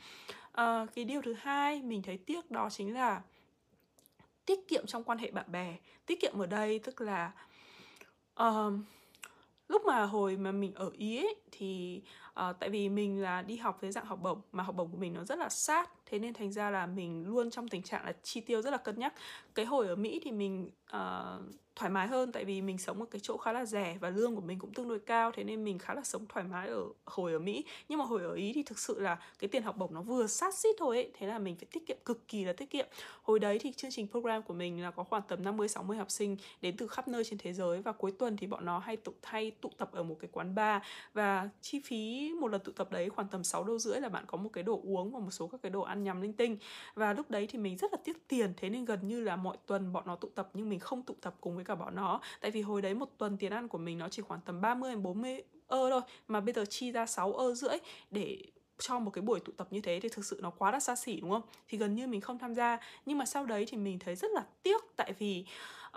À, 0.52 0.86
cái 0.96 1.06
điều 1.06 1.22
thứ 1.22 1.34
hai 1.34 1.82
mình 1.82 2.02
thấy 2.02 2.18
tiếc 2.18 2.52
đó 2.52 2.70
chính 2.70 2.94
là 2.94 3.22
tiết 4.46 4.68
kiệm 4.68 4.86
trong 4.86 5.04
quan 5.04 5.18
hệ 5.18 5.32
bạn 5.32 5.52
bè. 5.52 5.78
Tiết 6.06 6.22
kiệm 6.22 6.40
ở 6.40 6.46
đây 6.46 6.80
tức 6.80 7.02
là 7.02 7.32
uh, 8.42 8.74
lúc 9.68 9.86
mà 9.86 10.06
hồi 10.06 10.38
mà 10.38 10.52
mình 10.52 10.74
ở 10.74 10.92
ý 10.98 11.18
ấy, 11.18 11.36
thì 11.52 12.02
uh, 12.30 12.56
tại 12.60 12.70
vì 12.70 12.90
mình 12.90 13.22
là 13.22 13.42
đi 13.42 13.58
học 13.58 13.78
với 13.82 13.92
dạng 13.92 14.06
học 14.06 14.20
bổng 14.22 14.42
mà 14.52 14.64
học 14.64 14.76
bổng 14.76 14.92
của 14.92 14.98
mình 14.98 15.14
nó 15.14 15.24
rất 15.24 15.40
là 15.40 15.50
sát 15.50 15.90
thế 16.14 16.20
nên 16.20 16.34
thành 16.34 16.52
ra 16.52 16.70
là 16.70 16.86
mình 16.86 17.28
luôn 17.28 17.52
trong 17.52 17.68
tình 17.68 17.84
trạng 17.84 18.06
là 18.06 18.14
chi 18.24 18.42
tiêu 18.42 18.62
rất 18.62 18.72
là 18.72 18.78
cân 18.78 19.00
nhắc. 19.00 19.14
Cái 19.56 19.66
hồi 19.66 19.88
ở 19.88 19.96
mỹ 19.96 20.22
thì 20.24 20.32
mình 20.32 20.70
uh, 20.96 21.56
thoải 21.76 21.92
mái 21.92 22.08
hơn 22.08 22.32
tại 22.32 22.46
vì 22.46 22.62
mình 22.62 22.78
sống 22.78 23.00
ở 23.00 23.06
cái 23.06 23.20
chỗ 23.24 23.38
khá 23.38 23.52
là 23.52 23.66
rẻ 23.66 23.98
và 24.02 24.10
lương 24.10 24.36
của 24.36 24.42
mình 24.42 24.60
cũng 24.60 24.74
tương 24.74 24.90
đối 24.90 25.00
cao 25.00 25.32
thế 25.32 25.44
nên 25.44 25.64
mình 25.64 25.80
khá 25.80 25.94
là 25.94 26.02
sống 26.04 26.26
thoải 26.30 26.46
mái 26.46 26.68
ở 26.68 26.84
hồi 27.06 27.34
ở 27.34 27.40
Mỹ. 27.40 27.66
Nhưng 27.90 28.00
mà 28.00 28.06
hồi 28.06 28.22
ở 28.22 28.34
Ý 28.34 28.54
thì 28.54 28.64
thực 28.64 28.80
sự 28.80 29.00
là 29.00 29.18
cái 29.40 29.48
tiền 29.48 29.64
học 29.64 29.78
bổng 29.78 29.94
nó 29.94 30.02
vừa 30.02 30.28
sát 30.28 30.56
xít 30.56 30.76
thôi 30.80 30.96
ấy 30.96 31.12
thế 31.14 31.28
là 31.28 31.40
mình 31.40 31.56
phải 31.56 31.68
tiết 31.72 31.88
kiệm 31.88 31.98
cực 32.06 32.28
kỳ 32.28 32.46
là 32.46 32.54
tiết 32.54 32.70
kiệm. 32.70 32.88
Hồi 33.24 33.40
đấy 33.40 33.60
thì 33.60 33.72
chương 33.72 33.92
trình 33.92 34.08
program 34.08 34.44
của 34.44 34.54
mình 34.54 34.84
là 34.84 34.92
có 34.92 35.04
khoảng 35.04 35.24
tầm 35.28 35.44
50 35.44 35.68
60 35.68 35.98
học 35.98 36.12
sinh 36.12 36.38
đến 36.62 36.78
từ 36.78 36.88
khắp 36.88 37.08
nơi 37.08 37.24
trên 37.24 37.40
thế 37.40 37.54
giới 37.54 37.82
và 37.82 37.92
cuối 37.92 38.12
tuần 38.12 38.38
thì 38.38 38.48
bọn 38.48 38.66
nó 38.66 38.80
hay 38.80 38.98
tụ 38.98 39.14
thay 39.22 39.52
tụ 39.52 39.70
tập 39.78 39.90
ở 39.92 40.04
một 40.04 40.18
cái 40.20 40.30
quán 40.34 40.56
bar 40.56 40.82
và 41.14 41.50
chi 41.62 41.82
phí 41.86 42.32
một 42.42 42.48
lần 42.48 42.62
tụ 42.62 42.72
tập 42.72 42.92
đấy 42.92 43.10
khoảng 43.10 43.28
tầm 43.28 43.44
6 43.44 43.64
đô 43.64 43.78
rưỡi 43.78 44.02
là 44.02 44.10
bạn 44.10 44.24
có 44.28 44.38
một 44.38 44.50
cái 44.54 44.64
đồ 44.64 44.82
uống 44.84 45.12
và 45.12 45.20
một 45.20 45.32
số 45.32 45.48
các 45.48 45.62
cái 45.62 45.70
đồ 45.70 45.82
ăn 45.82 46.03
nhằm 46.04 46.22
linh 46.22 46.34
tinh. 46.34 46.58
Và 46.96 47.14
lúc 47.14 47.32
đấy 47.32 47.48
thì 47.50 47.60
mình 47.60 47.78
rất 47.78 47.94
là 47.94 47.98
tiếc 48.04 48.28
tiền 48.28 48.54
thế 48.58 48.70
nên 48.70 48.86
gần 48.86 49.08
như 49.08 49.20
là 49.20 49.36
mọi 49.36 49.58
tuần 49.66 49.94
bọn 49.94 50.04
nó 50.08 50.16
tụ 50.16 50.30
tập 50.36 50.50
nhưng 50.54 50.70
mình 50.70 50.80
không 50.80 51.02
tụ 51.02 51.16
tập 51.22 51.36
cùng 51.42 51.56
với 51.56 51.64
với 51.64 51.78
cả 51.78 51.84
bọn 51.86 51.96
nó. 51.96 52.20
Tại 52.42 52.52
vì 52.52 52.62
hồi 52.62 52.82
đấy 52.82 52.94
một 52.94 53.18
tuần 53.18 53.38
tiền 53.38 53.52
ăn 53.52 53.68
của 53.68 53.78
mình 53.78 53.98
nó 53.98 54.10
chỉ 54.10 54.22
khoảng 54.22 54.42
tầm 54.46 54.62
30 54.62 54.92
đến 54.92 55.04
40 55.04 55.42
ơ 55.68 55.90
thôi 55.90 56.02
mà 56.28 56.40
bây 56.40 56.54
giờ 56.54 56.66
chi 56.66 56.92
ra 56.92 57.06
6 57.06 57.34
ơ 57.34 57.54
rưỡi 57.54 57.78
để 58.12 58.38
cho 58.78 59.00
một 59.00 59.12
cái 59.12 59.22
buổi 59.22 59.40
tụ 59.40 59.52
tập 59.58 59.68
như 59.72 59.82
thế 59.82 60.00
thì 60.00 60.10
thực 60.10 60.26
sự 60.26 60.40
nó 60.42 60.50
quá 60.50 60.72
là 60.72 60.80
xa 60.80 60.96
xỉ 60.96 61.22
đúng 61.22 61.32
không? 61.32 61.42
Thì 61.68 61.78
gần 61.78 61.96
như 61.96 62.08
mình 62.08 62.22
không 62.22 62.40
tham 62.40 62.54
gia. 62.54 62.80
Nhưng 63.06 63.18
mà 63.18 63.26
sau 63.26 63.46
đấy 63.46 63.66
thì 63.68 63.78
mình 63.78 64.00
thấy 64.00 64.16
rất 64.16 64.32
là 64.32 64.46
tiếc 64.64 64.82
tại 64.96 65.14
vì 65.20 65.46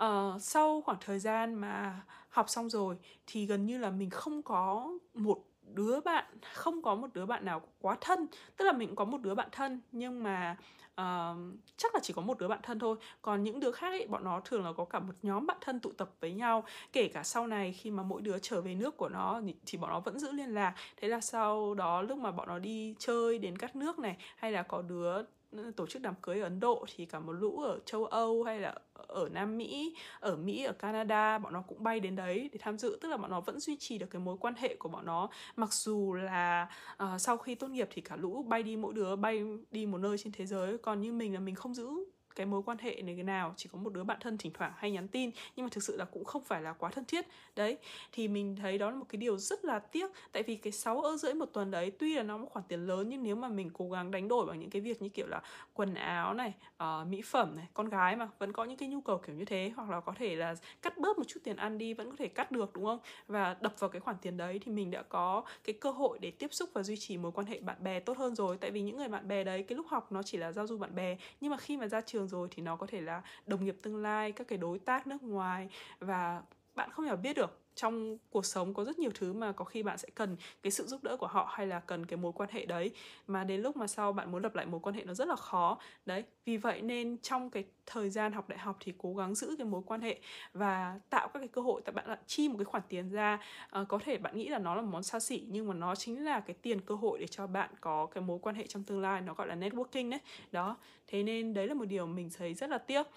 uh, 0.03 0.41
sau 0.41 0.81
khoảng 0.81 0.97
thời 1.01 1.19
gian 1.19 1.55
mà 1.55 2.01
học 2.29 2.49
xong 2.49 2.69
rồi 2.69 2.97
thì 3.27 3.45
gần 3.45 3.65
như 3.65 3.77
là 3.77 3.89
mình 3.89 4.09
không 4.09 4.41
có 4.41 4.91
một 5.13 5.43
đứa 5.73 5.99
bạn 5.99 6.25
không 6.53 6.81
có 6.81 6.95
một 6.95 7.07
đứa 7.13 7.25
bạn 7.25 7.45
nào 7.45 7.61
quá 7.81 7.97
thân. 8.01 8.27
Tức 8.57 8.65
là 8.65 8.71
mình 8.71 8.95
có 8.95 9.05
một 9.05 9.21
đứa 9.21 9.35
bạn 9.35 9.49
thân 9.51 9.81
nhưng 9.91 10.23
mà 10.23 10.57
uh, 11.01 11.37
chắc 11.77 11.95
là 11.95 11.99
chỉ 12.03 12.13
có 12.13 12.21
một 12.21 12.39
đứa 12.39 12.47
bạn 12.47 12.59
thân 12.63 12.79
thôi. 12.79 12.97
Còn 13.21 13.43
những 13.43 13.59
đứa 13.59 13.71
khác 13.71 13.87
ấy 13.87 14.07
bọn 14.07 14.23
nó 14.23 14.41
thường 14.45 14.65
là 14.65 14.73
có 14.73 14.85
cả 14.85 14.99
một 14.99 15.13
nhóm 15.21 15.45
bạn 15.45 15.57
thân 15.61 15.79
tụ 15.79 15.91
tập 15.91 16.09
với 16.19 16.31
nhau. 16.33 16.63
Kể 16.93 17.07
cả 17.07 17.23
sau 17.23 17.47
này 17.47 17.73
khi 17.73 17.91
mà 17.91 18.03
mỗi 18.03 18.21
đứa 18.21 18.39
trở 18.39 18.61
về 18.61 18.75
nước 18.75 18.97
của 18.97 19.09
nó 19.09 19.41
thì 19.65 19.77
bọn 19.77 19.89
nó 19.89 19.99
vẫn 19.99 20.19
giữ 20.19 20.31
liên 20.31 20.49
lạc. 20.53 20.75
Thế 20.97 21.07
là 21.07 21.21
sau 21.21 21.73
đó 21.73 22.01
lúc 22.01 22.17
mà 22.17 22.31
bọn 22.31 22.47
nó 22.47 22.59
đi 22.59 22.95
chơi 22.99 23.39
đến 23.39 23.57
các 23.57 23.75
nước 23.75 23.99
này 23.99 24.17
hay 24.35 24.51
là 24.51 24.63
có 24.63 24.81
đứa 24.81 25.23
Ừ, 25.51 25.71
tổ 25.75 25.87
chức 25.87 26.01
đám 26.01 26.15
cưới 26.21 26.39
ở 26.39 26.43
Ấn 26.43 26.59
Độ 26.59 26.85
thì 26.95 27.05
cả 27.05 27.19
một 27.19 27.31
lũ 27.31 27.59
ở 27.59 27.79
châu 27.85 28.05
Âu 28.05 28.43
hay 28.43 28.59
là 28.59 28.75
ở 28.93 29.29
Nam 29.29 29.57
Mỹ, 29.57 29.95
ở 30.19 30.35
Mỹ, 30.35 30.63
ở 30.63 30.73
Canada 30.73 31.37
bọn 31.37 31.53
nó 31.53 31.61
cũng 31.61 31.83
bay 31.83 31.99
đến 31.99 32.15
đấy 32.15 32.49
để 32.53 32.59
tham 32.61 32.77
dự. 32.77 32.97
Tức 33.01 33.09
là 33.09 33.17
bọn 33.17 33.31
nó 33.31 33.41
vẫn 33.41 33.59
duy 33.59 33.77
trì 33.79 33.97
được 33.97 34.07
cái 34.09 34.19
mối 34.19 34.37
quan 34.39 34.53
hệ 34.57 34.75
của 34.75 34.89
bọn 34.89 35.05
nó. 35.05 35.29
Mặc 35.55 35.73
dù 35.73 36.13
là 36.13 36.69
uh, 37.03 37.21
sau 37.21 37.37
khi 37.37 37.55
tốt 37.55 37.67
nghiệp 37.67 37.87
thì 37.91 38.01
cả 38.01 38.15
lũ 38.15 38.43
bay 38.43 38.63
đi 38.63 38.75
mỗi 38.77 38.93
đứa 38.93 39.15
bay 39.15 39.43
đi 39.71 39.85
một 39.85 39.97
nơi 39.97 40.17
trên 40.17 40.33
thế 40.33 40.45
giới. 40.45 40.77
Còn 40.77 41.01
như 41.01 41.13
mình 41.13 41.33
là 41.33 41.39
mình 41.39 41.55
không 41.55 41.73
giữ 41.73 41.89
cái 42.37 42.45
mối 42.45 42.61
quan 42.65 42.77
hệ 42.77 43.01
này 43.01 43.15
cái 43.15 43.23
nào 43.23 43.53
chỉ 43.57 43.69
có 43.73 43.79
một 43.79 43.93
đứa 43.93 44.03
bạn 44.03 44.17
thân 44.21 44.37
thỉnh 44.37 44.51
thoảng 44.53 44.71
hay 44.77 44.91
nhắn 44.91 45.07
tin 45.07 45.31
nhưng 45.55 45.65
mà 45.65 45.69
thực 45.71 45.83
sự 45.83 45.97
là 45.97 46.05
cũng 46.05 46.23
không 46.23 46.43
phải 46.43 46.61
là 46.61 46.73
quá 46.73 46.89
thân 46.89 47.05
thiết. 47.05 47.25
Đấy 47.55 47.77
thì 48.11 48.27
mình 48.27 48.55
thấy 48.55 48.77
đó 48.77 48.89
là 48.89 48.95
một 48.95 49.05
cái 49.09 49.17
điều 49.17 49.37
rất 49.37 49.65
là 49.65 49.79
tiếc 49.79 50.11
tại 50.31 50.43
vì 50.43 50.55
cái 50.55 50.73
sáu 50.73 51.01
ơ 51.01 51.17
rưỡi 51.17 51.33
một 51.33 51.45
tuần 51.45 51.71
đấy 51.71 51.91
tuy 51.99 52.15
là 52.15 52.23
nó 52.23 52.37
một 52.37 52.47
khoản 52.49 52.65
tiền 52.67 52.87
lớn 52.87 53.09
nhưng 53.09 53.23
nếu 53.23 53.35
mà 53.35 53.47
mình 53.47 53.69
cố 53.73 53.89
gắng 53.89 54.11
đánh 54.11 54.27
đổi 54.27 54.45
bằng 54.45 54.59
những 54.59 54.69
cái 54.69 54.81
việc 54.81 55.01
như 55.01 55.09
kiểu 55.09 55.27
là 55.27 55.41
quần 55.73 55.95
áo 55.95 56.33
này 56.33 56.53
uh, 56.83 57.07
mỹ 57.07 57.21
phẩm 57.21 57.55
này 57.55 57.67
con 57.73 57.89
gái 57.89 58.15
mà 58.15 58.29
vẫn 58.39 58.53
có 58.53 58.63
những 58.63 58.77
cái 58.77 58.89
nhu 58.89 59.01
cầu 59.01 59.17
kiểu 59.17 59.35
như 59.35 59.45
thế 59.45 59.71
hoặc 59.75 59.89
là 59.89 59.99
có 59.99 60.13
thể 60.17 60.35
là 60.35 60.55
cắt 60.81 60.97
bớt 60.97 61.17
một 61.17 61.23
chút 61.27 61.39
tiền 61.43 61.55
ăn 61.55 61.77
đi 61.77 61.93
vẫn 61.93 62.09
có 62.09 62.15
thể 62.19 62.27
cắt 62.27 62.51
được 62.51 62.73
đúng 62.73 62.85
không? 62.85 62.99
Và 63.27 63.55
đập 63.61 63.73
vào 63.79 63.89
cái 63.89 63.99
khoản 63.99 64.15
tiền 64.21 64.37
đấy 64.37 64.59
thì 64.65 64.71
mình 64.71 64.91
đã 64.91 65.01
có 65.01 65.43
cái 65.63 65.73
cơ 65.73 65.91
hội 65.91 66.19
để 66.19 66.31
tiếp 66.31 66.53
xúc 66.53 66.69
và 66.73 66.83
duy 66.83 66.97
trì 66.97 67.17
mối 67.17 67.31
quan 67.31 67.47
hệ 67.47 67.59
bạn 67.59 67.83
bè 67.83 67.99
tốt 67.99 68.17
hơn 68.17 68.35
rồi. 68.35 68.57
Tại 68.57 68.71
vì 68.71 68.81
những 68.81 68.97
người 68.97 69.07
bạn 69.07 69.27
bè 69.27 69.43
đấy 69.43 69.63
cái 69.63 69.75
lúc 69.75 69.87
học 69.89 70.11
nó 70.11 70.23
chỉ 70.23 70.37
là 70.37 70.51
giao 70.51 70.67
du 70.67 70.77
bạn 70.77 70.95
bè 70.95 71.17
nhưng 71.41 71.51
mà 71.51 71.57
khi 71.57 71.77
mà 71.77 71.87
ra 71.87 72.01
trường 72.01 72.26
trường 72.27 72.39
rồi 72.39 72.47
thì 72.51 72.63
nó 72.63 72.75
có 72.75 72.87
thể 72.87 73.01
là 73.01 73.21
đồng 73.45 73.65
nghiệp 73.65 73.77
tương 73.81 73.97
lai, 73.97 74.31
các 74.31 74.47
cái 74.47 74.57
đối 74.57 74.79
tác 74.79 75.07
nước 75.07 75.23
ngoài. 75.23 75.69
Và 75.99 76.41
bạn 76.75 76.89
không 76.91 77.05
thể 77.07 77.15
biết 77.15 77.33
được 77.35 77.66
trong 77.77 78.17
cuộc 78.29 78.45
sống 78.45 78.73
có 78.73 78.83
rất 78.83 78.99
nhiều 78.99 79.11
thứ 79.15 79.33
mà 79.33 79.51
có 79.51 79.65
khi 79.65 79.83
bạn 79.83 79.97
sẽ 79.97 80.09
cần 80.15 80.37
cái 80.63 80.71
sự 80.71 80.87
giúp 80.87 81.03
đỡ 81.03 81.17
của 81.17 81.27
họ 81.27 81.49
hay 81.51 81.67
là 81.67 81.79
cần 81.79 82.05
cái 82.05 82.17
mối 82.17 82.31
quan 82.35 82.49
hệ 82.51 82.65
đấy. 82.65 82.91
Mà 83.27 83.43
đến 83.43 83.61
lúc 83.61 83.77
mà 83.77 83.87
sau 83.87 84.13
bạn 84.13 84.31
muốn 84.31 84.43
lập 84.43 84.55
lại 84.55 84.65
mối 84.65 84.79
quan 84.83 84.95
hệ 84.95 85.03
nó 85.03 85.13
rất 85.13 85.27
là 85.27 85.35
khó. 85.35 85.77
Đấy 86.05 86.23
vì 86.45 86.57
vậy 86.57 86.81
nên 86.81 87.17
trong 87.17 87.49
cái 87.49 87.65
thời 87.85 88.09
gian 88.09 88.33
học 88.33 88.49
đại 88.49 88.59
học 88.59 88.77
thì 88.79 88.93
cố 88.97 89.13
gắng 89.15 89.35
giữ 89.35 89.55
cái 89.57 89.65
mối 89.65 89.81
quan 89.85 90.01
hệ 90.01 90.19
và 90.53 90.99
tạo 91.09 91.27
các 91.27 91.39
cái 91.39 91.47
cơ 91.47 91.61
hội 91.61 91.81
tại 91.85 91.93
bạn 91.93 92.07
lại 92.07 92.17
chi 92.27 92.49
một 92.49 92.55
cái 92.57 92.65
khoản 92.65 92.83
tiền 92.89 93.09
ra. 93.09 93.39
À, 93.69 93.85
có 93.89 93.99
thể 94.03 94.17
bạn 94.17 94.37
nghĩ 94.37 94.49
là 94.49 94.59
nó 94.59 94.75
là 94.75 94.81
món 94.81 95.03
xa 95.03 95.19
xỉ 95.19 95.45
nhưng 95.47 95.67
mà 95.67 95.73
nó 95.73 95.95
chính 95.95 96.25
là 96.25 96.39
cái 96.39 96.55
tiền 96.61 96.81
cơ 96.81 96.95
hội 96.95 97.19
để 97.19 97.27
cho 97.27 97.47
bạn 97.47 97.69
có 97.81 98.05
cái 98.05 98.21
mối 98.21 98.39
quan 98.41 98.55
hệ 98.55 98.67
trong 98.67 98.83
tương 98.83 99.01
lai 99.01 99.21
nó 99.21 99.33
gọi 99.33 99.47
là 99.47 99.55
networking 99.55 100.09
đấy. 100.09 100.19
Đó 100.51 100.77
thế 101.07 101.23
nên 101.23 101.53
đấy 101.53 101.67
là 101.67 101.73
một 101.73 101.85
điều 101.85 102.07
mình 102.07 102.29
thấy 102.37 102.53
rất 102.53 102.69
là 102.69 102.77
tiếc. 102.77 103.07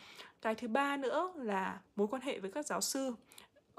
Cái 0.43 0.55
thứ 0.55 0.69
ba 0.69 0.97
nữa 0.97 1.33
là 1.37 1.81
mối 1.97 2.07
quan 2.07 2.23
hệ 2.23 2.38
với 2.38 2.50
các 2.50 2.67
giáo 2.67 2.81
sư 2.81 3.14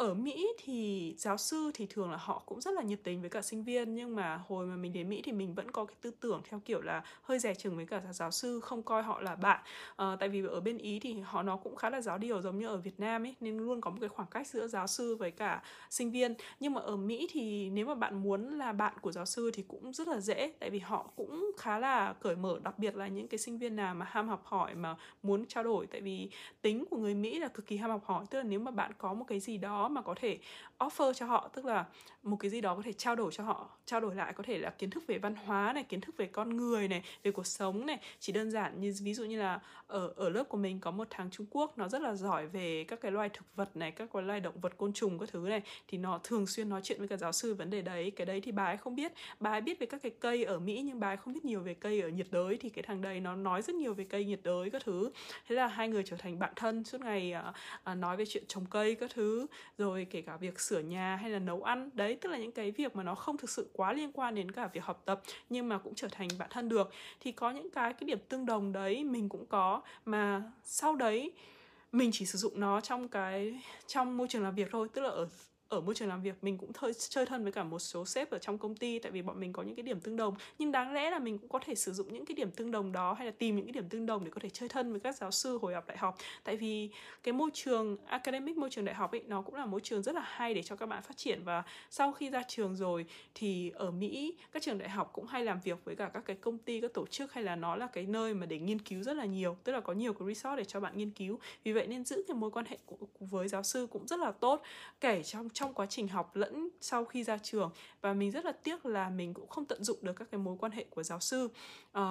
ở 0.01 0.13
Mỹ 0.13 0.47
thì 0.63 1.13
giáo 1.17 1.37
sư 1.37 1.71
thì 1.73 1.85
thường 1.89 2.11
là 2.11 2.17
họ 2.17 2.43
cũng 2.45 2.61
rất 2.61 2.73
là 2.73 2.81
nhiệt 2.81 2.99
tình 3.03 3.21
với 3.21 3.29
cả 3.29 3.41
sinh 3.41 3.63
viên 3.63 3.95
nhưng 3.95 4.15
mà 4.15 4.39
hồi 4.47 4.65
mà 4.65 4.75
mình 4.75 4.93
đến 4.93 5.09
Mỹ 5.09 5.21
thì 5.25 5.31
mình 5.31 5.55
vẫn 5.55 5.71
có 5.71 5.85
cái 5.85 5.95
tư 6.01 6.11
tưởng 6.19 6.41
theo 6.49 6.61
kiểu 6.65 6.81
là 6.81 7.03
hơi 7.21 7.39
rẻ 7.39 7.53
chừng 7.53 7.75
với 7.75 7.85
cả 7.85 8.01
giáo 8.13 8.31
sư 8.31 8.59
không 8.59 8.83
coi 8.83 9.03
họ 9.03 9.21
là 9.21 9.35
bạn. 9.35 9.59
À, 9.95 10.15
tại 10.19 10.29
vì 10.29 10.45
ở 10.45 10.61
bên 10.61 10.77
Ý 10.77 10.99
thì 10.99 11.19
họ 11.19 11.43
nó 11.43 11.57
cũng 11.57 11.75
khá 11.75 11.89
là 11.89 12.01
giáo 12.01 12.17
điều 12.17 12.41
giống 12.41 12.59
như 12.59 12.67
ở 12.67 12.77
Việt 12.77 12.99
Nam 12.99 13.23
ấy 13.25 13.35
nên 13.39 13.57
luôn 13.57 13.81
có 13.81 13.89
một 13.89 13.97
cái 13.99 14.09
khoảng 14.09 14.27
cách 14.31 14.47
giữa 14.47 14.67
giáo 14.67 14.87
sư 14.87 15.15
với 15.15 15.31
cả 15.31 15.63
sinh 15.89 16.11
viên. 16.11 16.33
Nhưng 16.59 16.73
mà 16.73 16.81
ở 16.81 16.97
Mỹ 16.97 17.27
thì 17.31 17.69
nếu 17.69 17.85
mà 17.85 17.95
bạn 17.95 18.23
muốn 18.23 18.57
là 18.57 18.73
bạn 18.73 18.93
của 19.01 19.11
giáo 19.11 19.25
sư 19.25 19.51
thì 19.53 19.63
cũng 19.67 19.93
rất 19.93 20.07
là 20.07 20.19
dễ 20.19 20.53
tại 20.59 20.69
vì 20.69 20.79
họ 20.79 21.11
cũng 21.15 21.51
khá 21.57 21.79
là 21.79 22.13
cởi 22.13 22.35
mở 22.35 22.59
đặc 22.63 22.79
biệt 22.79 22.95
là 22.95 23.07
những 23.07 23.27
cái 23.27 23.37
sinh 23.37 23.57
viên 23.57 23.75
nào 23.75 23.95
mà 23.95 24.05
ham 24.09 24.27
học 24.27 24.41
hỏi 24.45 24.75
mà 24.75 24.95
muốn 25.23 25.45
trao 25.45 25.63
đổi. 25.63 25.87
Tại 25.87 26.01
vì 26.01 26.29
tính 26.61 26.85
của 26.89 26.97
người 26.97 27.15
Mỹ 27.15 27.39
là 27.39 27.47
cực 27.47 27.67
kỳ 27.67 27.77
ham 27.77 27.89
học 27.89 28.05
hỏi 28.05 28.25
tức 28.29 28.37
là 28.37 28.43
nếu 28.43 28.59
mà 28.59 28.71
bạn 28.71 28.91
có 28.97 29.13
một 29.13 29.25
cái 29.27 29.39
gì 29.39 29.57
đó 29.57 29.87
mà 29.93 30.01
có 30.01 30.15
thể 30.17 30.39
offer 30.79 31.13
cho 31.13 31.25
họ 31.25 31.49
tức 31.53 31.65
là 31.65 31.85
một 32.23 32.37
cái 32.39 32.51
gì 32.51 32.61
đó 32.61 32.75
có 32.75 32.81
thể 32.81 32.93
trao 32.93 33.15
đổi 33.15 33.31
cho 33.31 33.43
họ 33.43 33.69
trao 33.85 33.99
đổi 33.99 34.15
lại 34.15 34.33
có 34.33 34.43
thể 34.43 34.57
là 34.57 34.69
kiến 34.69 34.89
thức 34.89 35.03
về 35.07 35.17
văn 35.17 35.35
hóa 35.35 35.73
này 35.73 35.83
kiến 35.83 36.01
thức 36.01 36.17
về 36.17 36.25
con 36.25 36.57
người 36.57 36.87
này 36.87 37.03
về 37.23 37.31
cuộc 37.31 37.47
sống 37.47 37.85
này. 37.85 37.99
Chỉ 38.19 38.33
đơn 38.33 38.51
giản 38.51 38.81
như 38.81 38.93
ví 39.01 39.13
dụ 39.13 39.23
như 39.23 39.39
là 39.39 39.59
ở 39.87 40.13
ở 40.15 40.29
lớp 40.29 40.43
của 40.43 40.57
mình 40.57 40.79
có 40.79 40.91
một 40.91 41.07
thằng 41.09 41.29
Trung 41.31 41.45
Quốc 41.49 41.77
nó 41.77 41.87
rất 41.87 42.01
là 42.01 42.15
giỏi 42.15 42.47
về 42.47 42.85
các 42.87 43.01
cái 43.01 43.11
loài 43.11 43.29
thực 43.29 43.55
vật 43.55 43.77
này 43.77 43.91
các 43.91 44.09
cái 44.13 44.23
loài 44.23 44.39
động 44.39 44.59
vật 44.61 44.77
côn 44.77 44.93
trùng 44.93 45.19
các 45.19 45.29
thứ 45.31 45.39
này 45.39 45.61
thì 45.87 45.97
nó 45.97 46.19
thường 46.23 46.47
xuyên 46.47 46.69
nói 46.69 46.81
chuyện 46.83 46.99
với 46.99 47.07
cả 47.07 47.17
giáo 47.17 47.31
sư 47.31 47.53
vấn 47.53 47.69
đề 47.69 47.81
đấy. 47.81 48.11
Cái 48.11 48.25
đấy 48.25 48.41
thì 48.41 48.51
bà 48.51 48.65
ấy 48.65 48.77
không 48.77 48.95
biết. 48.95 49.11
Bà 49.39 49.51
ấy 49.51 49.61
biết 49.61 49.79
về 49.79 49.87
các 49.87 50.01
cái 50.01 50.11
cây 50.19 50.43
ở 50.43 50.59
Mỹ 50.59 50.81
nhưng 50.85 50.99
bà 50.99 51.09
ấy 51.09 51.17
không 51.17 51.33
biết 51.33 51.45
nhiều 51.45 51.59
về 51.59 51.73
cây 51.73 52.01
ở 52.01 52.09
nhiệt 52.09 52.27
đới 52.31 52.57
thì 52.57 52.69
cái 52.69 52.83
thằng 52.83 53.01
đấy 53.01 53.19
nó 53.19 53.35
nói 53.35 53.61
rất 53.61 53.75
nhiều 53.75 53.93
về 53.93 54.03
cây 54.03 54.25
nhiệt 54.25 54.39
đới 54.43 54.69
các 54.69 54.81
thứ. 54.85 55.11
Thế 55.47 55.55
là 55.55 55.67
hai 55.67 55.87
người 55.87 56.03
trở 56.05 56.17
thành 56.17 56.39
bạn 56.39 56.53
thân 56.55 56.83
suốt 56.83 57.01
ngày 57.01 57.33
à, 57.33 57.53
à, 57.83 57.95
nói 57.95 58.17
về 58.17 58.25
chuyện 58.27 58.43
trồng 58.47 58.65
cây 58.65 58.95
các 58.95 59.11
thứ 59.13 59.45
rồi 59.81 60.07
kể 60.09 60.21
cả 60.21 60.37
việc 60.37 60.59
sửa 60.59 60.79
nhà 60.79 61.15
hay 61.15 61.29
là 61.29 61.39
nấu 61.39 61.63
ăn. 61.63 61.89
Đấy, 61.93 62.17
tức 62.21 62.29
là 62.29 62.37
những 62.37 62.51
cái 62.51 62.71
việc 62.71 62.95
mà 62.95 63.03
nó 63.03 63.15
không 63.15 63.37
thực 63.37 63.49
sự 63.49 63.69
quá 63.73 63.93
liên 63.93 64.11
quan 64.11 64.35
đến 64.35 64.51
cả 64.51 64.67
việc 64.73 64.83
học 64.83 65.01
tập, 65.05 65.21
nhưng 65.49 65.69
mà 65.69 65.77
cũng 65.77 65.95
trở 65.95 66.07
thành 66.11 66.27
bạn 66.39 66.49
thân 66.51 66.69
được. 66.69 66.91
Thì 67.19 67.31
có 67.31 67.51
những 67.51 67.69
cái 67.69 67.93
cái 67.93 68.07
điểm 68.07 68.19
tương 68.29 68.45
đồng 68.45 68.73
đấy 68.73 69.03
mình 69.03 69.29
cũng 69.29 69.45
có, 69.45 69.81
mà 70.05 70.43
sau 70.63 70.95
đấy 70.95 71.31
mình 71.91 72.09
chỉ 72.13 72.25
sử 72.25 72.37
dụng 72.37 72.59
nó 72.59 72.81
trong 72.81 73.07
cái, 73.07 73.61
trong 73.87 74.17
môi 74.17 74.27
trường 74.27 74.43
làm 74.43 74.55
việc 74.55 74.67
thôi. 74.71 74.87
Tức 74.93 75.01
là 75.01 75.09
ở 75.09 75.27
ở 75.71 75.81
môi 75.81 75.95
trường 75.95 76.07
làm 76.07 76.21
việc, 76.21 76.35
mình 76.41 76.57
cũng 76.57 76.71
hơi 76.77 76.93
chơi 76.93 77.25
thân 77.25 77.43
với 77.43 77.51
cả 77.51 77.63
một 77.63 77.79
số 77.79 78.05
sếp 78.05 78.31
ở 78.31 78.37
trong 78.37 78.57
công 78.57 78.75
ty, 78.75 78.99
tại 78.99 79.11
vì 79.11 79.21
bọn 79.21 79.39
mình 79.39 79.53
có 79.53 79.63
những 79.63 79.75
cái 79.75 79.83
điểm 79.83 79.99
tương 79.99 80.15
đồng. 80.15 80.35
Nhưng 80.59 80.71
đáng 80.71 80.93
lẽ 80.93 81.09
là 81.09 81.19
mình 81.19 81.37
cũng 81.37 81.49
có 81.49 81.59
thể 81.59 81.75
sử 81.75 81.93
dụng 81.93 82.13
những 82.13 82.25
cái 82.25 82.35
điểm 82.35 82.51
tương 82.51 82.71
đồng 82.71 82.91
đó, 82.91 83.13
hay 83.13 83.25
là 83.25 83.31
tìm 83.37 83.55
những 83.55 83.65
cái 83.65 83.71
điểm 83.71 83.89
tương 83.89 84.05
đồng 84.05 84.23
để 84.25 84.31
có 84.31 84.39
thể 84.39 84.49
chơi 84.49 84.69
thân 84.69 84.91
với 84.91 84.99
các 84.99 85.15
giáo 85.15 85.31
sư 85.31 85.57
hồi 85.61 85.73
học 85.73 85.87
đại 85.87 85.97
học. 85.97 86.17
Tại 86.43 86.57
vì 86.57 86.89
cái 87.23 87.33
môi 87.33 87.49
trường, 87.53 87.97
academic 88.05 88.57
môi 88.57 88.69
trường 88.69 88.85
đại 88.85 88.95
học 88.95 89.11
ấy, 89.11 89.23
nó 89.27 89.41
cũng 89.41 89.55
là 89.55 89.65
môi 89.65 89.81
trường 89.81 90.03
rất 90.03 90.15
là 90.15 90.21
hay 90.25 90.53
để 90.53 90.63
cho 90.63 90.75
các 90.75 90.85
bạn 90.85 91.03
phát 91.03 91.17
triển. 91.17 91.43
Và 91.43 91.63
sau 91.89 92.11
khi 92.11 92.29
ra 92.29 92.43
trường 92.47 92.75
rồi 92.75 93.05
thì 93.35 93.71
ở 93.75 93.91
Mỹ, 93.91 94.35
các 94.51 94.63
trường 94.63 94.77
đại 94.77 94.89
học 94.89 95.09
cũng 95.13 95.25
hay 95.25 95.45
làm 95.45 95.59
việc 95.63 95.85
với 95.85 95.95
cả 95.95 96.09
các 96.13 96.25
cái 96.25 96.35
công 96.35 96.57
ty, 96.57 96.81
các 96.81 96.93
tổ 96.93 97.05
chức, 97.07 97.33
hay 97.33 97.43
là 97.43 97.55
nó 97.55 97.75
là 97.75 97.87
cái 97.87 98.05
nơi 98.05 98.33
mà 98.33 98.45
để 98.45 98.59
nghiên 98.59 98.79
cứu 98.79 99.03
rất 99.03 99.13
là 99.13 99.25
nhiều, 99.25 99.57
tức 99.63 99.71
là 99.71 99.79
có 99.79 99.93
nhiều 99.93 100.13
cái 100.13 100.27
resource 100.27 100.57
để 100.57 100.65
cho 100.65 100.79
bạn 100.79 100.97
nghiên 100.97 101.11
cứu. 101.11 101.39
Vì 101.63 101.73
vậy 101.73 101.87
nên 101.87 102.05
giữ 102.05 102.23
cái 102.27 102.35
mối 102.35 102.51
quan 102.51 102.65
hệ 102.65 102.77
với 103.19 103.47
giáo 103.47 103.63
sư 103.63 103.87
cũng 103.91 104.07
rất 104.07 104.19
là 104.19 104.31
tốt, 104.31 104.61
kể 104.99 105.23
trong 105.23 105.49
trong 105.61 105.73
quá 105.73 105.85
trình 105.85 106.07
học 106.07 106.35
lẫn 106.35 106.69
sau 106.81 107.05
khi 107.05 107.23
ra 107.23 107.37
trường. 107.37 107.71
Và 108.01 108.13
mình 108.13 108.31
rất 108.31 108.45
là 108.45 108.51
tiếc 108.51 108.85
là 108.85 109.09
mình 109.09 109.33
cũng 109.33 109.47
không 109.47 109.65
tận 109.65 109.83
dụng 109.83 109.97
được 110.01 110.13
các 110.13 110.27
cái 110.31 110.39
mối 110.39 110.57
quan 110.59 110.71
hệ 110.71 110.83
của 110.89 111.03
giáo 111.03 111.19
sư. 111.19 111.49
Uh, 111.97 112.03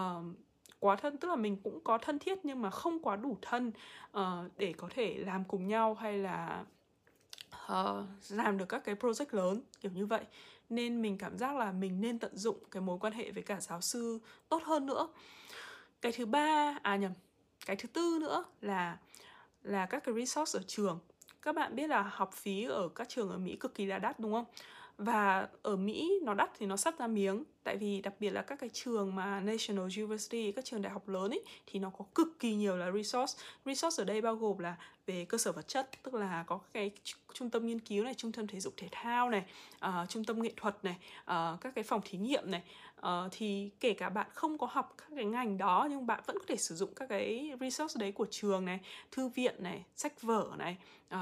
quá 0.79 0.97
thân 0.97 1.17
tức 1.17 1.29
là 1.29 1.37
mình 1.37 1.57
cũng 1.63 1.81
có 1.85 1.99
thân 1.99 2.19
thiết 2.19 2.39
nhưng 2.43 2.63
mà 2.63 2.71
không 2.71 3.03
quá 3.03 3.17
đủ 3.17 3.39
thân 3.43 3.73
uh, 4.19 4.23
để 4.57 4.73
có 4.77 4.89
thể 4.95 5.19
làm 5.19 5.45
cùng 5.45 5.67
nhau 5.67 5.95
hay 5.95 6.19
là 6.19 6.65
uh, 7.73 8.07
làm 8.29 8.59
được 8.59 8.69
các 8.69 8.85
cái 8.85 8.95
project 8.95 9.27
lớn 9.31 9.63
kiểu 9.81 9.93
như 9.93 10.07
vậy. 10.07 10.25
Nên 10.69 11.03
mình 11.03 11.19
cảm 11.19 11.39
giác 11.39 11.57
là 11.57 11.73
mình 11.73 12.01
nên 12.01 12.19
tận 12.19 12.37
dụng 12.37 12.59
cái 12.71 12.81
mối 12.81 12.99
quan 13.01 13.13
hệ 13.13 13.31
với 13.31 13.43
cả 13.43 13.61
giáo 13.61 13.81
sư 13.81 14.19
tốt 14.49 14.63
hơn 14.63 14.87
nữa. 14.87 15.09
Cái 16.01 16.13
thứ 16.13 16.27
ba 16.27 16.79
à 16.83 16.97
nhầm 16.97 17.13
cái 17.67 17.77
thứ 17.77 17.89
tư 17.89 18.19
nữa 18.21 18.45
là 18.61 18.99
là 19.63 19.87
các 19.87 20.05
cái 20.05 20.15
resource 20.15 20.59
ở 20.59 20.63
trường 20.67 20.99
các 21.43 21.55
bạn 21.55 21.77
biết 21.77 21.87
là 21.91 22.03
học 22.03 22.33
phí 22.35 22.65
ở 22.65 22.89
các 22.89 23.09
trường 23.09 23.31
ở 23.31 23.39
Mỹ 23.39 23.57
cực 23.57 23.75
kỳ 23.75 23.87
là 23.87 23.99
đắt, 23.99 24.21
đúng 24.21 24.33
không? 24.33 24.45
Và 24.97 25.49
ở 25.63 25.77
Mỹ 25.77 26.21
nó 26.23 26.35
đắt 26.35 26.51
thì 26.59 26.67
nó 26.67 26.77
sắp 26.77 26.95
ra 26.99 27.07
miếng 27.07 27.45
Tại 27.65 27.77
vì 27.77 28.01
đặc 28.01 28.15
biệt 28.21 28.31
là 28.31 28.43
các 28.43 28.59
cái 28.59 28.71
trường 28.73 29.15
mà 29.15 29.41
National 29.41 29.89
University, 29.97 30.53
các 30.53 30.65
trường 30.65 30.83
đại 30.83 30.93
học 30.93 31.09
lớn 31.09 31.31
ấy 31.31 31.45
Thì 31.67 31.79
nó 31.79 31.91
có 31.91 32.05
cực 32.15 32.29
kỳ 32.39 32.55
nhiều 32.55 32.77
là 32.77 32.91
resource. 32.91 33.39
Resource 33.65 34.03
ở 34.03 34.05
đây 34.05 34.21
bao 34.21 34.37
gồm 34.37 34.59
là 34.59 34.77
về 35.07 35.25
cơ 35.25 35.39
sở 35.39 35.53
vật 35.53 35.69
chất 35.69 35.91
Tức 36.03 36.15
là 36.15 36.45
có 36.47 36.61
cái 36.73 36.91
trung 37.33 37.51
tâm 37.51 37.67
nghiên 37.67 37.81
cứu 37.81 38.05
này, 38.05 38.15
trung 38.15 38.33
tâm 38.33 38.47
thể 38.47 38.61
dục 38.61 38.75
thể 38.77 38.89
thao 38.91 39.31
này 39.31 39.45
uh, 39.87 40.09
Trung 40.09 40.25
tâm 40.25 40.43
nghệ 40.43 40.53
thuật 40.57 40.85
này, 40.85 40.97
uh, 41.21 41.61
các 41.61 41.75
cái 41.75 41.85
phòng 41.85 42.01
thí 42.05 42.19
nghiệm 42.19 42.51
này. 42.51 42.63
Uh, 43.01 43.07
thì 43.33 43.71
kể 43.81 43.95
cả 43.95 44.09
bạn 44.09 44.27
không 44.35 44.59
có 44.59 44.69
học 44.71 44.95
các 44.99 45.09
cái 45.17 45.25
ngành 45.25 45.59
đó 45.59 45.87
nhưng 45.91 46.07
bạn 46.07 46.21
vẫn 46.27 46.39
có 46.39 46.45
thể 46.49 46.57
sử 46.57 46.75
dụng 46.75 46.95
các 46.97 47.09
cái 47.09 47.53
resource 47.61 48.01
đấy 48.01 48.13
của 48.13 48.27
trường 48.31 48.65
này 48.65 48.81
thư 49.11 49.29
viện 49.29 49.55
này 49.59 49.85
sách 49.97 50.23
vở 50.23 50.51
này. 50.59 50.77
Uh, 51.15 51.19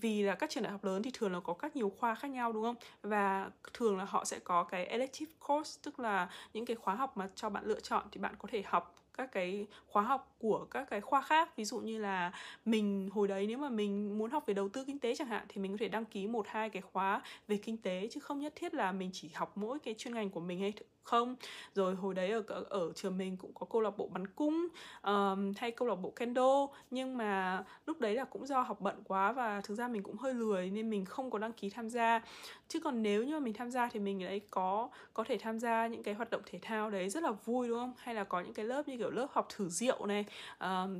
vì 0.00 0.22
là 0.22 0.34
các 0.34 0.50
trường 0.50 0.62
đại 0.62 0.72
học 0.72 0.84
lớn 0.84 1.02
thì 1.02 1.10
thường 1.14 1.32
là 1.32 1.40
có 1.40 1.54
các 1.54 1.76
nhiều 1.76 1.92
khoa 1.98 2.14
khác 2.14 2.28
nhau 2.28 2.52
đúng 2.52 2.62
không? 2.62 2.76
Và 3.02 3.50
thường 3.72 3.98
là 3.98 4.04
họ 4.04 4.24
sẽ 4.24 4.38
có 4.38 4.64
cái 4.64 4.86
elective 4.86 5.32
course 5.46 5.61
tức 5.82 6.00
là 6.00 6.28
những 6.52 6.66
cái 6.66 6.76
khóa 6.76 6.94
học 6.94 7.16
mà 7.16 7.28
cho 7.34 7.50
bạn 7.50 7.64
lựa 7.64 7.80
chọn 7.80 8.06
thì 8.12 8.20
bạn 8.20 8.34
có 8.38 8.48
thể 8.52 8.62
học 8.66 8.94
các 9.16 9.32
cái 9.32 9.66
khóa 9.86 10.02
học 10.02 10.31
của 10.42 10.66
các 10.70 10.90
cái 10.90 11.00
khoa 11.00 11.22
khác. 11.22 11.56
Ví 11.56 11.64
dụ 11.64 11.78
như 11.80 11.98
là 11.98 12.32
mình 12.64 13.08
hồi 13.12 13.28
đấy 13.28 13.46
nếu 13.46 13.58
mà 13.58 13.68
mình 13.68 14.18
muốn 14.18 14.30
học 14.30 14.44
về 14.46 14.54
đầu 14.54 14.68
tư 14.68 14.84
kinh 14.86 14.98
tế 14.98 15.14
chẳng 15.14 15.28
hạn 15.28 15.44
thì 15.48 15.60
mình 15.60 15.72
có 15.72 15.76
thể 15.80 15.88
đăng 15.88 16.04
ký 16.04 16.26
một 16.26 16.46
hai 16.48 16.70
cái 16.70 16.82
khóa 16.82 17.22
về 17.48 17.56
kinh 17.56 17.76
tế 17.76 18.08
chứ 18.10 18.20
không 18.20 18.40
nhất 18.40 18.52
thiết 18.56 18.74
là 18.74 18.92
mình 18.92 19.10
chỉ 19.12 19.30
học 19.34 19.52
mỗi 19.56 19.78
cái 19.78 19.94
chuyên 19.98 20.14
ngành 20.14 20.30
của 20.30 20.40
mình 20.40 20.60
hay 20.60 20.72
không. 21.02 21.36
Rồi 21.74 21.94
hồi 21.94 22.14
đấy 22.14 22.30
ở 22.30 22.64
ở 22.70 22.92
trường 22.94 23.18
mình 23.18 23.36
cũng 23.36 23.54
có 23.54 23.66
câu 23.66 23.80
lạc 23.80 23.90
bộ 23.96 24.06
bắn 24.06 24.26
cung 24.26 24.68
um, 25.02 25.52
hay 25.56 25.70
câu 25.70 25.88
lạc 25.88 25.94
bộ 25.94 26.10
kendo 26.10 26.66
nhưng 26.90 27.16
mà 27.16 27.64
lúc 27.86 28.00
đấy 28.00 28.14
là 28.14 28.24
cũng 28.24 28.46
do 28.46 28.60
học 28.60 28.80
bận 28.80 29.02
quá 29.04 29.32
và 29.32 29.60
thực 29.60 29.74
ra 29.74 29.88
mình 29.88 30.02
cũng 30.02 30.16
hơi 30.16 30.34
lười 30.34 30.70
nên 30.70 30.90
mình 30.90 31.04
không 31.04 31.30
có 31.30 31.38
đăng 31.38 31.52
ký 31.52 31.70
tham 31.70 31.88
gia. 31.88 32.20
Chứ 32.68 32.80
còn 32.80 33.02
nếu 33.02 33.24
như 33.24 33.32
mà 33.34 33.40
mình 33.40 33.54
tham 33.54 33.70
gia 33.70 33.88
thì 33.88 34.00
mình 34.00 34.18
đấy 34.18 34.40
có 34.50 34.90
có 35.14 35.24
thể 35.24 35.38
tham 35.38 35.58
gia 35.58 35.86
những 35.86 36.02
cái 36.02 36.14
hoạt 36.14 36.30
động 36.30 36.42
thể 36.46 36.58
thao 36.62 36.90
đấy 36.90 37.08
rất 37.08 37.22
là 37.22 37.30
vui 37.30 37.68
đúng 37.68 37.78
không? 37.78 37.92
Hay 37.98 38.14
là 38.14 38.24
có 38.24 38.40
những 38.40 38.54
cái 38.54 38.64
lớp 38.64 38.88
như 38.88 38.96
kiểu 38.96 39.10
lớp 39.10 39.26
học 39.32 39.48
thử 39.56 39.68
rượu 39.68 40.06
này 40.06 40.24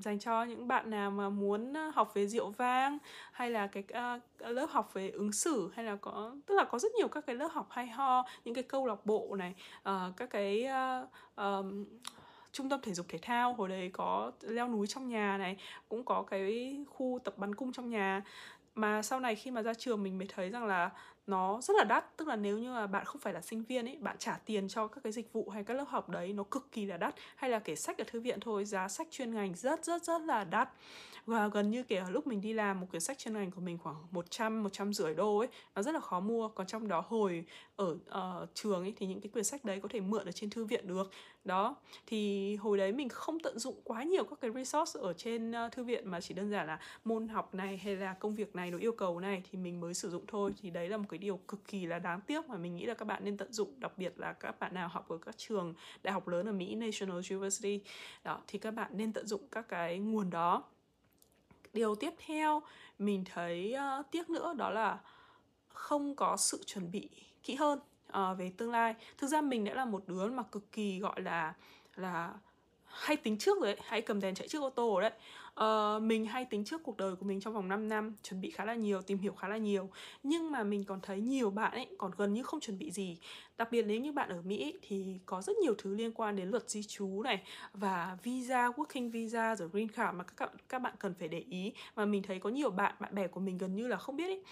dành 0.00 0.18
cho 0.20 0.44
những 0.44 0.68
bạn 0.68 0.90
nào 0.90 1.10
mà 1.10 1.28
muốn 1.28 1.74
học 1.94 2.14
về 2.14 2.26
rượu 2.26 2.50
vang 2.50 2.98
hay 3.32 3.50
là 3.50 3.66
cái 3.66 3.84
uh, 4.16 4.22
lớp 4.48 4.66
học 4.70 4.90
về 4.94 5.10
ứng 5.10 5.32
xử 5.32 5.70
hay 5.74 5.84
là 5.84 5.96
có 5.96 6.34
tức 6.46 6.54
là 6.54 6.64
có 6.64 6.78
rất 6.78 6.92
nhiều 6.92 7.08
các 7.08 7.26
cái 7.26 7.36
lớp 7.36 7.48
học 7.52 7.66
hay 7.70 7.86
ho 7.86 8.24
những 8.44 8.54
cái 8.54 8.64
câu 8.64 8.86
lạc 8.86 9.06
bộ 9.06 9.36
này 9.38 9.54
uh, 9.88 10.16
các 10.16 10.30
cái 10.30 10.66
uh, 11.02 11.08
um, 11.36 11.84
trung 12.52 12.68
tâm 12.68 12.80
thể 12.80 12.94
dục 12.94 13.06
thể 13.08 13.18
thao 13.22 13.54
hồi 13.54 13.68
đấy 13.68 13.90
có 13.92 14.32
leo 14.40 14.68
núi 14.68 14.86
trong 14.86 15.08
nhà 15.08 15.38
này 15.38 15.56
cũng 15.88 16.04
có 16.04 16.22
cái 16.22 16.76
khu 16.90 17.18
tập 17.24 17.38
bắn 17.38 17.54
cung 17.54 17.72
trong 17.72 17.90
nhà. 17.90 18.22
Mà 18.74 19.02
sau 19.02 19.20
này 19.20 19.34
khi 19.34 19.50
mà 19.50 19.62
ra 19.62 19.74
trường 19.74 20.02
mình 20.02 20.18
mới 20.18 20.28
thấy 20.34 20.50
rằng 20.50 20.66
là 20.66 20.90
nó 21.26 21.60
rất 21.60 21.76
là 21.76 21.84
đắt. 21.84 22.16
Tức 22.16 22.28
là 22.28 22.36
nếu 22.36 22.58
như 22.58 22.72
mà 22.72 22.86
bạn 22.86 23.04
không 23.04 23.20
phải 23.20 23.32
là 23.32 23.40
sinh 23.40 23.64
viên 23.64 23.88
ấy 23.88 23.96
bạn 24.00 24.16
trả 24.18 24.38
tiền 24.44 24.68
cho 24.68 24.86
các 24.86 25.00
cái 25.04 25.12
dịch 25.12 25.32
vụ 25.32 25.48
hay 25.48 25.64
các 25.64 25.74
lớp 25.74 25.84
học 25.88 26.08
đấy 26.08 26.32
nó 26.32 26.42
cực 26.42 26.72
kỳ 26.72 26.86
là 26.86 26.96
đắt. 26.96 27.14
Hay 27.36 27.50
là 27.50 27.58
kể 27.58 27.76
sách 27.76 27.98
ở 27.98 28.04
thư 28.06 28.20
viện 28.20 28.40
thôi 28.40 28.64
giá 28.64 28.88
sách 28.88 29.08
chuyên 29.10 29.34
ngành 29.34 29.54
rất 29.54 29.84
rất 29.84 30.02
rất 30.02 30.22
là 30.22 30.44
đắt. 30.44 30.68
Và 31.26 31.48
gần 31.48 31.70
như 31.70 31.82
kể 31.82 32.02
lúc 32.10 32.26
mình 32.26 32.40
đi 32.40 32.52
làm 32.52 32.80
một 32.80 32.86
quyển 32.90 33.00
sách 33.00 33.18
chuyên 33.18 33.34
ngành 33.34 33.50
của 33.50 33.60
mình 33.60 33.78
khoảng 33.78 33.96
100 34.10 34.62
100 34.62 34.92
rưỡi 34.92 35.14
đô 35.14 35.38
ấy 35.38 35.48
nó 35.74 35.82
rất 35.82 35.92
là 35.94 36.00
khó 36.00 36.20
mua. 36.20 36.48
Còn 36.48 36.66
trong 36.66 36.88
đó 36.88 37.04
hồi 37.08 37.44
ở 37.76 37.90
uh, 37.92 38.48
trường 38.54 38.82
ấy 38.82 38.94
thì 38.96 39.06
những 39.06 39.20
cái 39.20 39.30
quyển 39.32 39.44
sách 39.44 39.64
đấy 39.64 39.80
có 39.82 39.88
thể 39.88 40.00
mượn 40.00 40.26
ở 40.26 40.32
trên 40.32 40.50
thư 40.50 40.64
viện 40.64 40.86
được 40.86 41.10
đó 41.44 41.76
thì 42.06 42.56
hồi 42.56 42.78
đấy 42.78 42.92
mình 42.92 43.08
không 43.08 43.40
tận 43.40 43.58
dụng 43.58 43.80
quá 43.84 44.02
nhiều 44.02 44.24
các 44.24 44.40
cái 44.40 44.50
resource 44.50 45.00
ở 45.00 45.12
trên 45.12 45.52
ờ, 45.52 45.68
thư 45.68 45.84
viện 45.84 46.10
mà 46.10 46.20
chỉ 46.20 46.34
đơn 46.34 46.50
giản 46.50 46.66
là 46.66 46.78
môn 47.04 47.28
học 47.28 47.54
này 47.54 47.76
hay 47.76 47.96
là 47.96 48.14
công 48.14 48.34
việc 48.34 48.56
này 48.56 48.70
nó 48.70 48.78
yêu 48.78 48.92
cầu 48.92 49.20
này 49.20 49.42
thì 49.50 49.58
mình 49.58 49.80
mới 49.80 49.94
sử 49.94 50.10
dụng 50.10 50.24
thôi. 50.26 50.54
Thì 50.62 50.70
đấy 50.70 50.88
là 50.88 50.96
một 50.96 51.04
cái 51.08 51.18
điều 51.18 51.36
cực 51.36 51.64
kỳ 51.68 51.86
là 51.86 51.98
đáng 51.98 52.20
tiếc 52.20 52.48
mà 52.48 52.56
mình 52.56 52.76
nghĩ 52.76 52.86
là 52.86 52.94
các 52.94 53.04
bạn 53.04 53.24
nên 53.24 53.36
tận 53.36 53.52
dụng 53.52 53.80
đặc 53.80 53.92
biệt 53.96 54.12
là 54.16 54.32
các 54.32 54.60
bạn 54.60 54.74
nào 54.74 54.88
học 54.88 55.08
ở 55.08 55.18
các 55.18 55.38
trường 55.38 55.74
đại 56.02 56.12
học 56.12 56.28
lớn 56.28 56.48
ở 56.48 56.52
Mỹ 56.52 56.74
National 56.74 57.20
University. 57.30 57.80
Đó 58.24 58.40
thì 58.46 58.58
các 58.58 58.70
bạn 58.70 58.90
nên 58.96 59.12
tận 59.12 59.26
dụng 59.26 59.48
các 59.50 59.68
cái 59.68 59.98
nguồn 59.98 60.30
đó. 60.30 60.64
Điều 61.72 61.94
tiếp 61.94 62.10
theo 62.26 62.62
mình 62.98 63.24
thấy 63.24 63.74
uh, 64.00 64.10
tiếc 64.10 64.30
nữa 64.30 64.54
đó 64.56 64.70
là 64.70 65.00
không 65.68 66.14
có 66.16 66.36
sự 66.36 66.62
chuẩn 66.66 66.90
bị 66.90 67.08
kỹ 67.42 67.54
hơn 67.54 67.78
uh, 68.18 68.38
về 68.38 68.52
tương 68.56 68.70
lai. 68.70 68.94
Thực 69.18 69.26
ra 69.26 69.40
mình 69.40 69.64
đã 69.64 69.74
là 69.74 69.84
một 69.84 70.02
đứa 70.06 70.26
mà 70.26 70.42
cực 70.42 70.72
kỳ 70.72 70.98
gọi 70.98 71.22
là 71.22 71.54
là 71.96 72.34
hay 72.86 73.16
tính 73.16 73.38
trước 73.38 73.60
rồi 73.60 73.66
đấy 73.66 73.84
hay 73.84 74.00
cầm 74.00 74.20
đèn 74.20 74.34
chạy 74.34 74.48
trước 74.48 74.62
ô 74.62 74.70
tô 74.70 74.92
rồi 74.92 75.02
đấy 75.02 75.18
uh, 75.60 76.02
mình 76.02 76.26
hay 76.26 76.44
tính 76.44 76.64
trước 76.64 76.82
cuộc 76.82 76.96
đời 76.96 77.16
của 77.16 77.24
mình 77.24 77.40
trong 77.40 77.54
vòng 77.54 77.68
5 77.68 77.88
năm 77.88 78.14
chuẩn 78.22 78.40
bị 78.40 78.50
khá 78.50 78.64
là 78.64 78.74
nhiều 78.74 79.02
tìm 79.02 79.18
hiểu 79.18 79.32
khá 79.32 79.48
là 79.48 79.56
nhiều. 79.56 79.90
Nhưng 80.22 80.50
mà 80.50 80.62
mình 80.62 80.84
còn 80.84 81.00
thấy 81.00 81.20
nhiều 81.20 81.50
bạn 81.50 81.72
ấy 81.72 81.86
còn 81.98 82.10
gần 82.16 82.32
như 82.32 82.42
không 82.42 82.60
chuẩn 82.60 82.78
bị 82.78 82.90
gì. 82.90 83.18
Đặc 83.58 83.68
biệt 83.70 83.82
nếu 83.82 84.00
như 84.00 84.12
bạn 84.12 84.28
ở 84.28 84.42
Mỹ 84.42 84.78
thì 84.82 85.20
có 85.26 85.42
rất 85.42 85.56
nhiều 85.56 85.74
thứ 85.78 85.94
liên 85.94 86.12
quan 86.12 86.36
đến 86.36 86.48
luật 86.48 86.70
di 86.70 86.82
trú 86.82 87.22
này 87.22 87.42
và 87.72 88.18
visa 88.22 88.68
working 88.68 89.10
visa 89.10 89.56
rồi 89.56 89.68
green 89.68 89.88
card 89.88 90.16
mà 90.16 90.24
các 90.24 90.50
các 90.68 90.78
bạn 90.78 90.94
cần 90.98 91.14
phải 91.18 91.28
để 91.28 91.44
ý. 91.50 91.72
Mà 91.96 92.04
mình 92.04 92.22
thấy 92.22 92.38
có 92.38 92.50
nhiều 92.50 92.70
bạn 92.70 92.94
bạn 93.00 93.14
bè 93.14 93.26
của 93.26 93.40
mình 93.40 93.58
gần 93.58 93.74
như 93.74 93.88
là 93.88 93.96
không 93.96 94.16
biết 94.16 94.26
ấy. 94.26 94.42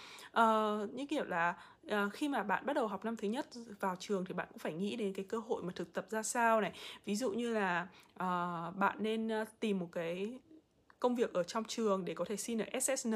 Uh, 0.43 0.93
như 0.93 1.05
kiểu 1.05 1.23
là 1.23 1.55
À, 1.87 2.09
khi 2.13 2.29
mà 2.29 2.43
bạn 2.43 2.65
bắt 2.65 2.73
đầu 2.73 2.87
học 2.87 3.05
năm 3.05 3.15
thứ 3.15 3.27
nhất 3.27 3.47
vào 3.79 3.95
trường 3.99 4.25
thì 4.25 4.33
bạn 4.33 4.47
cũng 4.49 4.59
phải 4.59 4.73
nghĩ 4.73 4.95
đến 4.95 5.13
cái 5.13 5.25
cơ 5.25 5.37
hội 5.37 5.63
mà 5.63 5.71
thực 5.75 5.93
tập 5.93 6.05
ra 6.09 6.23
sao 6.23 6.61
này. 6.61 6.71
Ví 7.05 7.15
dụ 7.15 7.31
như 7.31 7.53
là 7.53 7.87
uh, 8.13 8.75
bạn 8.77 8.97
nên 8.99 9.29
tìm 9.59 9.79
một 9.79 9.89
cái 9.91 10.39
công 11.01 11.15
việc 11.15 11.33
ở 11.33 11.43
trong 11.43 11.63
trường 11.63 12.05
để 12.05 12.13
có 12.13 12.25
thể 12.25 12.37
xin 12.37 12.61
ở 12.61 12.79
SSN 12.79 13.13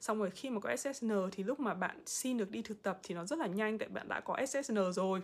xong 0.00 0.18
rồi 0.18 0.30
khi 0.30 0.50
mà 0.50 0.60
có 0.60 0.76
SSN 0.76 1.10
thì 1.32 1.44
lúc 1.44 1.60
mà 1.60 1.74
bạn 1.74 2.02
xin 2.06 2.38
được 2.38 2.50
đi 2.50 2.62
thực 2.62 2.82
tập 2.82 3.00
thì 3.02 3.14
nó 3.14 3.24
rất 3.24 3.38
là 3.38 3.46
nhanh, 3.46 3.78
tại 3.78 3.88
bạn 3.88 4.08
đã 4.08 4.20
có 4.20 4.36
SSN 4.46 4.92
rồi 4.92 5.20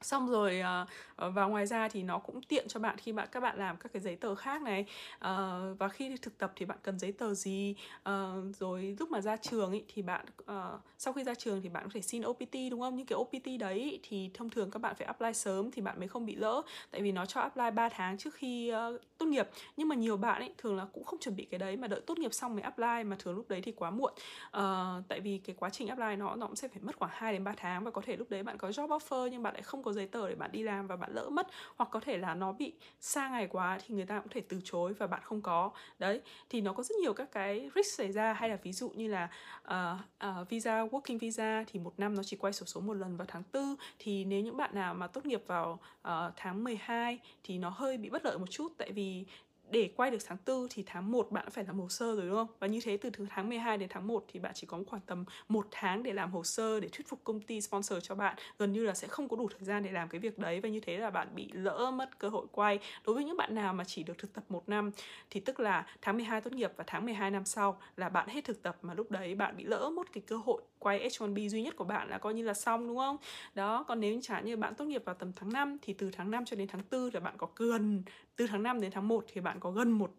xong 0.00 0.28
rồi 0.28 0.60
uh, 0.60 1.34
và 1.34 1.44
ngoài 1.44 1.66
ra 1.66 1.88
thì 1.88 2.02
nó 2.02 2.18
cũng 2.18 2.42
tiện 2.42 2.68
cho 2.68 2.80
bạn 2.80 2.96
khi 2.98 3.12
bạn 3.12 3.28
các 3.32 3.40
bạn 3.40 3.58
làm 3.58 3.76
các 3.76 3.92
cái 3.92 4.02
giấy 4.02 4.16
tờ 4.16 4.34
khác 4.34 4.62
này. 4.62 4.86
Uh, 5.16 5.78
và 5.78 5.88
khi 5.88 6.08
đi 6.08 6.16
thực 6.22 6.38
tập 6.38 6.52
thì 6.56 6.66
bạn 6.66 6.78
cần 6.82 6.98
giấy 6.98 7.12
tờ 7.12 7.34
gì? 7.34 7.74
Uh, 8.08 8.56
rồi 8.58 8.96
lúc 8.98 9.10
mà 9.10 9.20
ra 9.20 9.36
trường 9.36 9.72
ý, 9.72 9.82
thì 9.88 10.02
bạn 10.02 10.26
uh, 10.42 10.80
sau 10.98 11.12
khi 11.12 11.24
ra 11.24 11.34
trường 11.34 11.62
thì 11.62 11.68
bạn 11.68 11.84
có 11.84 11.90
thể 11.94 12.00
xin 12.00 12.22
OPT 12.26 12.54
đúng 12.70 12.80
không? 12.80 12.96
Những 12.96 13.06
cái 13.06 13.16
OPT 13.16 13.60
đấy 13.60 14.00
thì 14.02 14.30
thông 14.34 14.50
thường 14.50 14.70
các 14.70 14.78
bạn 14.78 14.94
phải 14.98 15.06
apply 15.06 15.32
sớm 15.34 15.70
thì 15.70 15.82
bạn 15.82 15.98
mới 15.98 16.08
không 16.08 16.26
bị 16.26 16.36
lỡ. 16.36 16.62
Tại 16.90 17.02
vì 17.02 17.12
nó 17.12 17.26
cho 17.26 17.40
apply 17.40 17.70
3 17.74 17.88
tháng 17.88 18.18
trước 18.18 18.34
khi 18.34 18.72
uh, 18.72 19.00
tốt 19.18 19.26
nghiệp. 19.26 19.48
Nhưng 19.76 19.88
mà 19.88 19.94
nhiều 19.94 20.16
bạn 20.16 20.42
ấy 20.42 20.54
thường 20.58 20.76
là 20.76 20.86
cũng 20.92 21.04
không 21.04 21.18
chuẩn 21.18 21.36
bị 21.36 21.44
cái 21.44 21.58
đấy 21.58 21.76
mà 21.76 21.86
đợi 21.86 22.00
tốt 22.00 22.18
nghiệp 22.18 22.34
xong 22.34 22.54
mới 22.54 22.62
apply 22.62 23.04
mà 23.04 23.16
thường 23.18 23.36
lúc 23.36 23.48
đấy 23.48 23.60
thì 23.62 23.72
quá 23.72 23.90
muộn. 23.90 24.12
Uh, 24.46 24.62
tại 25.08 25.20
vì 25.20 25.38
cái 25.38 25.56
quá 25.58 25.70
trình 25.70 25.88
apply 25.88 26.16
nó 26.16 26.36
nó 26.36 26.46
cũng 26.46 26.56
sẽ 26.56 26.68
phải 26.68 26.82
mất 26.82 26.96
khoảng 26.96 27.10
2 27.14 27.32
đến 27.32 27.44
3 27.44 27.54
tháng 27.56 27.84
và 27.84 27.90
có 27.90 28.02
thể 28.04 28.16
lúc 28.16 28.30
đấy 28.30 28.42
bạn 28.42 28.58
có 28.58 28.68
job 28.68 28.98
offer 28.98 29.28
nhưng 29.28 29.42
bạn 29.42 29.54
lại 29.54 29.62
không 29.62 29.82
có 29.82 29.87
giấy 29.92 30.06
tờ 30.06 30.28
để 30.28 30.34
bạn 30.34 30.52
đi 30.52 30.62
làm 30.62 30.86
và 30.86 30.96
bạn 30.96 31.10
lỡ 31.12 31.28
mất 31.30 31.46
hoặc 31.76 31.90
có 31.92 32.00
thể 32.00 32.18
là 32.18 32.34
nó 32.34 32.52
bị 32.52 32.72
xa 33.00 33.28
ngày 33.28 33.46
quá 33.46 33.78
thì 33.86 33.94
người 33.94 34.06
ta 34.06 34.20
cũng 34.20 34.28
thể 34.28 34.40
từ 34.40 34.60
chối 34.64 34.92
và 34.92 35.06
bạn 35.06 35.20
không 35.24 35.42
có. 35.42 35.70
Đấy 35.98 36.20
thì 36.50 36.60
nó 36.60 36.72
có 36.72 36.82
rất 36.82 36.96
nhiều 37.02 37.12
các 37.14 37.32
cái 37.32 37.70
risk 37.74 37.94
xảy 37.94 38.12
ra. 38.12 38.32
Hay 38.32 38.48
là 38.48 38.56
ví 38.62 38.72
dụ 38.72 38.90
như 38.90 39.08
là 39.08 39.28
uh, 39.64 40.00
uh, 40.26 40.48
visa 40.48 40.84
working 40.84 41.18
visa 41.18 41.64
thì 41.66 41.80
một 41.80 41.92
năm 41.98 42.14
nó 42.14 42.22
chỉ 42.22 42.36
quay 42.36 42.52
sổ 42.52 42.66
số 42.66 42.80
một 42.80 42.94
lần 42.94 43.16
vào 43.16 43.26
tháng 43.30 43.42
tư. 43.42 43.76
Thì 43.98 44.24
nếu 44.24 44.40
những 44.40 44.56
bạn 44.56 44.74
nào 44.74 44.94
mà 44.94 45.06
tốt 45.06 45.26
nghiệp 45.26 45.42
vào 45.46 45.80
uh, 46.00 46.12
tháng 46.36 46.64
12 46.64 47.18
thì 47.44 47.58
nó 47.58 47.68
hơi 47.68 47.96
bị 47.96 48.10
bất 48.10 48.24
lợi 48.24 48.38
một 48.38 48.50
chút. 48.50 48.72
Tại 48.78 48.92
vì 48.92 49.24
để 49.70 49.90
quay 49.96 50.10
được 50.10 50.18
tháng 50.26 50.38
4 50.46 50.66
thì 50.70 50.82
tháng 50.86 51.12
1 51.12 51.30
bạn 51.30 51.50
phải 51.50 51.64
làm 51.64 51.78
hồ 51.80 51.88
sơ 51.88 52.16
rồi, 52.16 52.26
đúng 52.26 52.34
không? 52.34 52.46
Và 52.60 52.66
như 52.66 52.80
thế 52.84 52.96
từ 52.96 53.10
tháng 53.30 53.48
12 53.48 53.78
đến 53.78 53.88
tháng 53.92 54.06
1 54.06 54.24
thì 54.28 54.40
bạn 54.40 54.52
chỉ 54.54 54.66
có 54.66 54.78
khoảng 54.86 55.02
tầm 55.06 55.24
một 55.48 55.66
tháng 55.70 56.02
để 56.02 56.12
làm 56.12 56.32
hồ 56.32 56.44
sơ, 56.44 56.80
để 56.80 56.88
thuyết 56.92 57.08
phục 57.08 57.24
công 57.24 57.40
ty 57.40 57.60
sponsor 57.60 57.98
cho 58.02 58.14
bạn. 58.14 58.36
Gần 58.58 58.72
như 58.72 58.84
là 58.84 58.94
sẽ 58.94 59.08
không 59.08 59.28
có 59.28 59.36
đủ 59.36 59.48
thời 59.48 59.64
gian 59.64 59.82
để 59.82 59.92
làm 59.92 60.08
cái 60.08 60.20
việc 60.20 60.38
đấy 60.38 60.60
và 60.60 60.68
như 60.68 60.80
thế 60.80 60.98
là 60.98 61.10
bạn 61.10 61.28
bị 61.34 61.50
lỡ 61.52 61.90
mất 61.94 62.18
cơ 62.18 62.28
hội 62.28 62.46
quay. 62.52 62.78
Đối 63.04 63.14
với 63.14 63.24
những 63.24 63.36
bạn 63.36 63.54
nào 63.54 63.72
mà 63.74 63.84
chỉ 63.84 64.02
được 64.02 64.18
thực 64.18 64.32
tập 64.32 64.44
một 64.48 64.68
năm 64.68 64.90
thì 65.30 65.40
tức 65.40 65.60
là 65.60 65.86
tháng 66.02 66.16
12 66.16 66.40
tốt 66.40 66.52
nghiệp 66.52 66.72
và 66.76 66.84
tháng 66.86 67.04
12 67.04 67.30
năm 67.30 67.44
sau 67.44 67.80
là 67.96 68.08
bạn 68.08 68.28
hết 68.28 68.44
thực 68.44 68.62
tập 68.62 68.78
mà 68.82 68.94
lúc 68.94 69.10
đấy 69.10 69.34
bạn 69.34 69.56
bị 69.56 69.64
lỡ 69.64 69.90
mất 69.96 70.12
cái 70.12 70.22
cơ 70.26 70.36
hội 70.36 70.62
quay 70.78 71.08
H1B 71.08 71.48
duy 71.48 71.62
nhất 71.62 71.76
của 71.76 71.84
bạn 71.84 72.08
là 72.08 72.18
coi 72.18 72.34
như 72.34 72.44
là 72.44 72.54
xong 72.54 72.88
đúng 72.88 72.96
không? 72.96 73.16
Đó, 73.54 73.84
còn 73.88 74.00
nếu 74.00 74.18
chẳng 74.22 74.44
như 74.44 74.56
bạn 74.56 74.74
tốt 74.74 74.84
nghiệp 74.84 75.04
vào 75.04 75.14
tầm 75.14 75.32
tháng 75.36 75.52
5 75.52 75.78
thì 75.82 75.92
từ 75.92 76.10
tháng 76.10 76.30
5 76.30 76.44
cho 76.44 76.56
đến 76.56 76.68
tháng 76.68 76.82
4 76.90 77.10
là 77.12 77.20
bạn 77.20 77.34
có 77.36 77.48
gần 77.56 78.02
từ 78.36 78.46
tháng 78.46 78.62
5 78.62 78.80
đến 78.80 78.90
tháng 78.90 79.08
1 79.08 79.24
thì 79.32 79.40
bạn 79.40 79.60
có 79.60 79.70
gần 79.70 79.90
một 79.90 80.10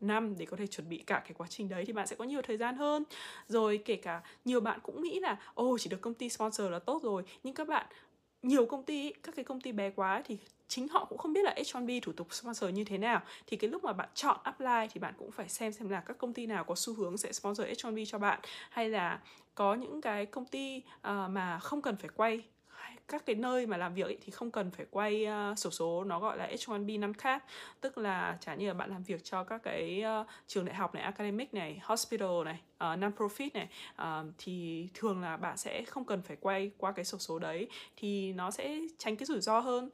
năm 0.00 0.34
để 0.38 0.46
có 0.46 0.56
thể 0.56 0.66
chuẩn 0.66 0.88
bị 0.88 1.02
cả 1.06 1.22
cái 1.24 1.32
quá 1.38 1.46
trình 1.50 1.68
đấy 1.68 1.84
thì 1.86 1.92
bạn 1.92 2.06
sẽ 2.06 2.16
có 2.16 2.24
nhiều 2.24 2.42
thời 2.42 2.56
gian 2.56 2.76
hơn. 2.76 3.04
Rồi 3.48 3.82
kể 3.84 3.96
cả 3.96 4.22
nhiều 4.44 4.60
bạn 4.60 4.80
cũng 4.82 5.02
nghĩ 5.02 5.20
là 5.20 5.36
ô 5.54 5.64
oh, 5.64 5.80
chỉ 5.80 5.90
được 5.90 6.00
công 6.00 6.14
ty 6.14 6.28
sponsor 6.28 6.70
là 6.70 6.78
tốt 6.78 7.02
rồi. 7.02 7.22
Nhưng 7.42 7.54
các 7.54 7.68
bạn 7.68 7.86
nhiều 8.42 8.66
công 8.66 8.82
ty 8.82 9.12
các 9.12 9.36
cái 9.36 9.44
công 9.44 9.60
ty 9.60 9.72
bé 9.72 9.90
quá 9.90 10.22
thì 10.24 10.38
chính 10.68 10.88
họ 10.88 11.04
cũng 11.04 11.18
không 11.18 11.32
biết 11.32 11.44
là 11.44 11.54
H1B 11.56 12.00
thủ 12.02 12.12
tục 12.12 12.34
sponsor 12.34 12.70
như 12.70 12.84
thế 12.84 12.98
nào. 12.98 13.20
Thì 13.46 13.56
cái 13.56 13.70
lúc 13.70 13.84
mà 13.84 13.92
bạn 13.92 14.08
chọn 14.14 14.36
apply 14.42 14.88
thì 14.92 15.00
bạn 15.00 15.14
cũng 15.18 15.30
phải 15.30 15.48
xem 15.48 15.72
xem 15.72 15.88
là 15.88 16.00
các 16.00 16.18
công 16.18 16.32
ty 16.32 16.46
nào 16.46 16.64
có 16.64 16.74
xu 16.76 16.94
hướng 16.94 17.18
sẽ 17.18 17.32
sponsor 17.32 17.66
H1B 17.66 18.04
cho 18.04 18.18
bạn 18.18 18.40
hay 18.70 18.88
là 18.88 19.20
có 19.58 19.74
những 19.74 20.00
cái 20.00 20.26
công 20.26 20.44
ty 20.44 20.82
uh, 20.96 21.30
mà 21.30 21.58
không 21.58 21.82
cần 21.82 21.96
phải 21.96 22.10
quay 22.16 22.42
các 23.08 23.26
cái 23.26 23.36
nơi 23.36 23.66
mà 23.66 23.76
làm 23.76 23.94
việc 23.94 24.02
ấy 24.02 24.18
thì 24.20 24.30
không 24.30 24.50
cần 24.50 24.70
phải 24.70 24.86
quay 24.90 25.26
uh, 25.26 25.58
sổ 25.58 25.70
số 25.70 26.04
nó 26.04 26.20
gọi 26.20 26.38
là 26.38 26.48
H1B 26.52 27.00
năm 27.00 27.14
khác. 27.14 27.44
Tức 27.80 27.98
là 27.98 28.38
chả 28.40 28.54
như 28.54 28.68
là 28.68 28.74
bạn 28.74 28.90
làm 28.90 29.02
việc 29.02 29.24
cho 29.24 29.44
các 29.44 29.62
cái 29.62 30.04
uh, 30.20 30.26
trường 30.46 30.64
đại 30.64 30.74
học 30.74 30.94
này 30.94 31.02
academic 31.02 31.54
này 31.54 31.80
hospital 31.82 32.44
này 32.44 32.60
uh, 32.74 32.98
non-profit 32.98 33.50
này 33.54 33.68
uh, 34.02 34.34
thì 34.38 34.88
thường 34.94 35.20
là 35.20 35.36
bạn 35.36 35.56
sẽ 35.56 35.84
không 35.84 36.04
cần 36.04 36.22
phải 36.22 36.36
quay 36.40 36.70
qua 36.78 36.92
cái 36.92 37.04
sổ 37.04 37.18
số 37.18 37.38
đấy 37.38 37.68
thì 37.96 38.32
nó 38.32 38.50
sẽ 38.50 38.80
tránh 38.98 39.16
cái 39.16 39.26
rủi 39.26 39.40
ro 39.40 39.60
hơn 39.60 39.90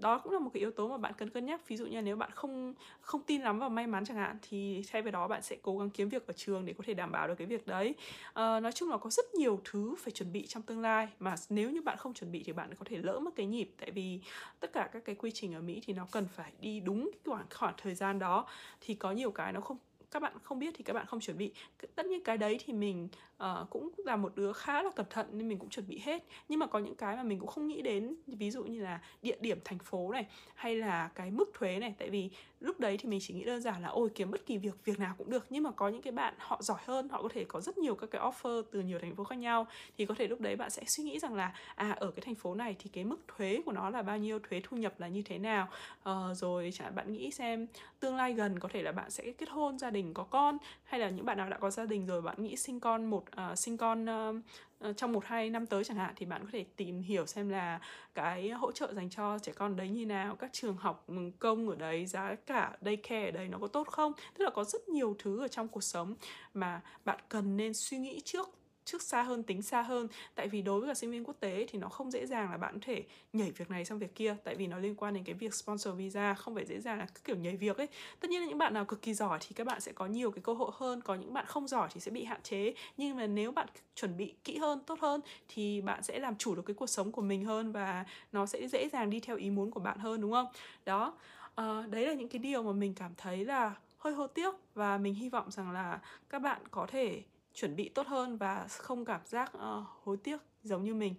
đó 0.00 0.18
cũng 0.18 0.32
là 0.32 0.38
một 0.38 0.50
cái 0.54 0.60
yếu 0.60 0.70
tố 0.70 0.88
mà 0.88 0.96
bạn 0.96 1.12
cần 1.18 1.30
cân 1.30 1.46
nhắc. 1.46 1.68
Ví 1.68 1.76
dụ 1.76 1.86
như 1.86 2.02
nếu 2.02 2.16
bạn 2.16 2.30
không 2.34 2.74
không 3.00 3.22
tin 3.22 3.42
lắm 3.42 3.58
vào 3.58 3.70
may 3.70 3.86
mắn 3.86 4.04
chẳng 4.04 4.16
hạn 4.16 4.38
thì 4.42 4.82
thay 4.92 5.02
vào 5.02 5.12
đó 5.12 5.28
bạn 5.28 5.42
sẽ 5.42 5.56
cố 5.62 5.78
gắng 5.78 5.90
kiếm 5.90 6.08
việc 6.08 6.26
ở 6.26 6.32
trường 6.36 6.66
để 6.66 6.72
có 6.78 6.84
thể 6.86 6.94
đảm 6.94 7.12
bảo 7.12 7.28
được 7.28 7.34
cái 7.38 7.46
việc 7.46 7.66
đấy. 7.66 7.94
À, 8.34 8.60
nói 8.60 8.72
chung 8.72 8.90
là 8.90 8.96
có 8.96 9.10
rất 9.10 9.34
nhiều 9.34 9.60
thứ 9.64 9.94
phải 9.98 10.10
chuẩn 10.10 10.32
bị 10.32 10.46
trong 10.46 10.62
tương 10.62 10.80
lai 10.80 11.08
mà 11.18 11.34
nếu 11.48 11.70
như 11.70 11.82
bạn 11.82 11.96
không 11.96 12.14
chuẩn 12.14 12.32
bị 12.32 12.42
thì 12.46 12.52
bạn 12.52 12.74
có 12.74 12.84
thể 12.84 12.96
lỡ 12.96 13.18
mất 13.18 13.30
cái 13.36 13.46
nhịp. 13.46 13.70
Tại 13.80 13.90
vì 13.90 14.20
tất 14.60 14.72
cả 14.72 14.88
các 14.92 15.04
cái 15.04 15.14
quy 15.14 15.30
trình 15.30 15.54
ở 15.54 15.60
mỹ 15.60 15.80
thì 15.86 15.92
nó 15.92 16.06
cần 16.12 16.28
phải 16.28 16.52
đi 16.60 16.80
đúng 16.80 17.10
cái 17.12 17.20
khoảng 17.24 17.46
khoảng 17.54 17.74
thời 17.76 17.94
gian 17.94 18.18
đó. 18.18 18.46
Thì 18.80 18.94
có 18.94 19.12
nhiều 19.12 19.30
cái 19.30 19.52
nó 19.52 19.60
không 19.60 19.78
các 20.10 20.22
bạn 20.22 20.32
không 20.42 20.58
biết 20.58 20.74
thì 20.76 20.84
các 20.84 20.92
bạn 20.92 21.06
không 21.06 21.20
chuẩn 21.20 21.38
bị. 21.38 21.52
Tất 21.94 22.06
nhiên 22.06 22.24
cái 22.24 22.36
đấy 22.36 22.58
thì 22.64 22.72
mình 22.72 23.08
uh, 23.44 23.70
cũng 23.70 23.90
là 24.04 24.16
một 24.16 24.32
đứa 24.36 24.52
khá 24.52 24.82
là 24.82 24.90
cẩn 24.96 25.06
thận 25.10 25.26
nên 25.32 25.48
mình 25.48 25.58
cũng 25.58 25.70
chuẩn 25.70 25.88
bị 25.88 26.00
hết. 26.04 26.24
Nhưng 26.48 26.58
mà 26.58 26.66
có 26.66 26.78
những 26.78 26.94
cái 26.94 27.16
mà 27.16 27.22
mình 27.22 27.38
cũng 27.38 27.48
không 27.48 27.68
nghĩ 27.68 27.82
đến 27.82 28.14
ví 28.26 28.50
dụ 28.50 28.64
như 28.64 28.82
là 28.82 29.00
địa 29.22 29.36
điểm 29.40 29.58
thành 29.64 29.78
phố 29.78 30.12
này 30.12 30.26
hay 30.54 30.76
là 30.76 31.08
cái 31.14 31.30
mức 31.30 31.50
thuế 31.54 31.78
này. 31.78 31.94
Tại 31.98 32.10
vì 32.10 32.30
lúc 32.60 32.80
đấy 32.80 32.96
thì 32.96 33.08
mình 33.08 33.20
chỉ 33.22 33.34
nghĩ 33.34 33.44
đơn 33.44 33.60
giản 33.60 33.82
là 33.82 33.88
ôi 33.88 34.10
kiếm 34.14 34.30
bất 34.30 34.46
kỳ 34.46 34.58
việc 34.58 34.84
việc 34.84 34.98
nào 34.98 35.14
cũng 35.18 35.30
được. 35.30 35.46
Nhưng 35.50 35.62
mà 35.62 35.70
có 35.70 35.88
những 35.88 36.02
cái 36.02 36.12
bạn 36.12 36.34
họ 36.38 36.62
giỏi 36.62 36.80
hơn 36.84 37.08
họ 37.08 37.22
có 37.22 37.28
thể 37.28 37.44
có 37.44 37.60
rất 37.60 37.78
nhiều 37.78 37.94
các 37.94 38.10
cái 38.10 38.22
offer 38.22 38.62
từ 38.62 38.80
nhiều 38.80 38.98
thành 38.98 39.16
phố 39.16 39.24
khác 39.24 39.36
nhau. 39.36 39.66
Thì 39.98 40.06
có 40.06 40.14
thể 40.14 40.28
lúc 40.28 40.40
đấy 40.40 40.56
bạn 40.56 40.70
sẽ 40.70 40.82
suy 40.86 41.04
nghĩ 41.04 41.18
rằng 41.18 41.34
là 41.34 41.54
à 41.74 41.96
ở 42.00 42.10
cái 42.10 42.22
thành 42.24 42.34
phố 42.34 42.54
này 42.54 42.76
thì 42.78 42.90
cái 42.92 43.04
mức 43.04 43.20
thuế 43.28 43.62
của 43.66 43.72
nó 43.72 43.90
là 43.90 44.02
bao 44.02 44.18
nhiêu 44.18 44.38
thuế 44.38 44.60
thu 44.64 44.76
nhập 44.76 45.00
là 45.00 45.08
như 45.08 45.22
thế 45.22 45.38
nào? 45.38 45.68
Uh, 46.10 46.36
rồi 46.36 46.70
chẳng 46.74 46.94
bạn 46.94 47.12
nghĩ 47.12 47.30
xem 47.30 47.66
tương 48.00 48.16
lai 48.16 48.32
gần 48.32 48.58
có 48.58 48.68
thể 48.72 48.82
là 48.82 48.92
bạn 48.92 49.10
sẽ 49.10 49.32
kết 49.32 49.48
hôn 49.48 49.78
gia 49.78 49.90
đình 49.90 50.14
có 50.14 50.24
con 50.24 50.58
hay 50.84 51.00
là 51.00 51.10
những 51.10 51.26
bạn 51.26 51.38
nào 51.38 51.50
đã 51.50 51.58
có 51.58 51.70
gia 51.70 51.86
đình 51.86 52.06
rồi 52.06 52.22
bạn 52.22 52.42
nghĩ 52.42 52.56
sinh 52.56 52.80
con 52.80 53.04
một 53.04 53.27
uh, 53.50 53.58
sinh 53.58 53.76
con 53.76 54.04
uh, 54.04 54.96
trong 54.96 55.12
một 55.12 55.24
hai 55.24 55.50
năm 55.50 55.66
tới 55.66 55.84
chẳng 55.84 55.96
hạn 55.96 56.14
thì 56.16 56.26
bạn 56.26 56.42
có 56.44 56.48
thể 56.52 56.64
tìm 56.76 57.02
hiểu 57.02 57.26
xem 57.26 57.48
là 57.48 57.80
cái 58.14 58.50
hỗ 58.50 58.72
trợ 58.72 58.94
dành 58.94 59.10
cho 59.10 59.38
trẻ 59.38 59.52
con 59.52 59.76
đấy 59.76 59.88
như 59.88 60.06
nào 60.06 60.36
các 60.36 60.52
trường 60.52 60.76
học 60.76 61.04
ừ, 61.08 61.14
công 61.38 61.68
ở 61.68 61.76
đấy 61.76 62.06
giá 62.06 62.34
cả 62.46 62.76
daycare 62.80 63.24
ở 63.24 63.30
đây 63.30 63.48
nó 63.48 63.58
có 63.58 63.66
tốt 63.66 63.88
không? 63.88 64.12
Tức 64.38 64.44
là 64.44 64.50
có 64.50 64.64
rất 64.64 64.88
nhiều 64.88 65.16
thứ 65.18 65.40
ở 65.40 65.48
trong 65.48 65.68
cuộc 65.68 65.84
sống 65.84 66.14
mà 66.54 66.80
bạn 67.04 67.18
cần 67.28 67.56
nên 67.56 67.74
suy 67.74 67.98
nghĩ 67.98 68.20
trước 68.24 68.57
trước 68.88 69.02
xa 69.02 69.22
hơn 69.22 69.42
tính 69.42 69.62
xa 69.62 69.82
hơn. 69.82 70.08
Tại 70.34 70.48
vì 70.48 70.62
đối 70.62 70.80
với 70.80 70.88
cả 70.88 70.94
sinh 70.94 71.10
viên 71.10 71.24
quốc 71.24 71.36
tế 71.40 71.66
thì 71.68 71.78
nó 71.78 71.88
không 71.88 72.10
dễ 72.10 72.26
dàng 72.26 72.50
là 72.50 72.56
bạn 72.56 72.74
có 72.74 72.80
thể 72.82 73.04
nhảy 73.32 73.50
việc 73.50 73.70
này 73.70 73.84
sang 73.84 73.98
việc 73.98 74.14
kia. 74.14 74.36
Tại 74.44 74.54
vì 74.54 74.66
nó 74.66 74.78
liên 74.78 74.94
quan 74.94 75.14
đến 75.14 75.24
cái 75.24 75.34
việc 75.34 75.54
sponsor 75.54 75.96
visa 75.96 76.34
không 76.34 76.54
phải 76.54 76.64
dễ 76.64 76.80
dàng 76.80 76.98
là 76.98 77.06
kiểu 77.24 77.36
nhảy 77.36 77.56
việc 77.56 77.76
ấy. 77.76 77.88
Tất 78.20 78.30
nhiên 78.30 78.40
là 78.40 78.46
những 78.48 78.58
bạn 78.58 78.74
nào 78.74 78.84
cực 78.84 79.02
kỳ 79.02 79.14
giỏi 79.14 79.38
thì 79.40 79.54
các 79.54 79.66
bạn 79.66 79.80
sẽ 79.80 79.92
có 79.92 80.06
nhiều 80.06 80.30
cái 80.30 80.42
cơ 80.42 80.52
hội 80.52 80.70
hơn 80.74 81.00
có 81.00 81.14
những 81.14 81.32
bạn 81.34 81.46
không 81.46 81.68
giỏi 81.68 81.88
thì 81.94 82.00
sẽ 82.00 82.10
bị 82.10 82.24
hạn 82.24 82.42
chế. 82.42 82.74
Nhưng 82.96 83.16
mà 83.16 83.26
nếu 83.26 83.52
bạn 83.52 83.68
chuẩn 83.94 84.16
bị 84.16 84.34
kỹ 84.44 84.58
hơn 84.58 84.80
tốt 84.86 85.00
hơn 85.00 85.20
thì 85.48 85.80
bạn 85.80 86.02
sẽ 86.02 86.18
làm 86.18 86.36
chủ 86.36 86.54
được 86.54 86.62
cái 86.66 86.74
cuộc 86.74 86.86
sống 86.86 87.12
của 87.12 87.22
mình 87.22 87.44
hơn 87.44 87.72
và 87.72 88.04
nó 88.32 88.46
sẽ 88.46 88.68
dễ 88.68 88.88
dàng 88.88 89.10
đi 89.10 89.20
theo 89.20 89.36
ý 89.36 89.50
muốn 89.50 89.70
của 89.70 89.80
bạn 89.80 89.98
hơn 89.98 90.20
đúng 90.20 90.32
không? 90.32 90.46
Đó. 90.84 91.18
À, 91.54 91.82
đấy 91.90 92.06
là 92.06 92.12
những 92.14 92.28
cái 92.28 92.38
điều 92.38 92.62
mà 92.62 92.72
mình 92.72 92.94
cảm 92.94 93.12
thấy 93.16 93.44
là 93.44 93.74
hơi 93.98 94.14
hô 94.14 94.26
tiếc 94.26 94.54
và 94.74 94.98
mình 94.98 95.14
hy 95.14 95.28
vọng 95.28 95.50
rằng 95.50 95.70
là 95.70 96.00
các 96.30 96.38
bạn 96.38 96.62
có 96.70 96.86
thể 96.86 97.22
chuẩn 97.54 97.76
bị 97.76 97.88
tốt 97.88 98.06
hơn 98.06 98.36
và 98.36 98.66
không 98.68 99.04
cảm 99.04 99.20
giác 99.24 99.52
uh, 99.56 99.86
hối 100.02 100.16
tiếc 100.16 100.38
giống 100.62 100.84
như 100.84 100.94
mình. 100.94 101.14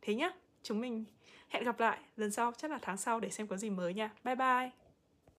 Thế 0.00 0.14
nhá 0.14 0.30
chúng 0.62 0.80
mình 0.80 1.04
hẹn 1.48 1.64
gặp 1.64 1.80
lại 1.80 1.98
lần 2.16 2.30
sau 2.30 2.52
chắc 2.58 2.70
là 2.70 2.78
tháng 2.82 2.96
sau 2.96 3.20
để 3.20 3.30
xem 3.30 3.46
có 3.46 3.56
gì 3.56 3.70
mới 3.70 3.94
nha. 3.94 4.10
Bye 4.24 4.34
bye! 4.34 4.85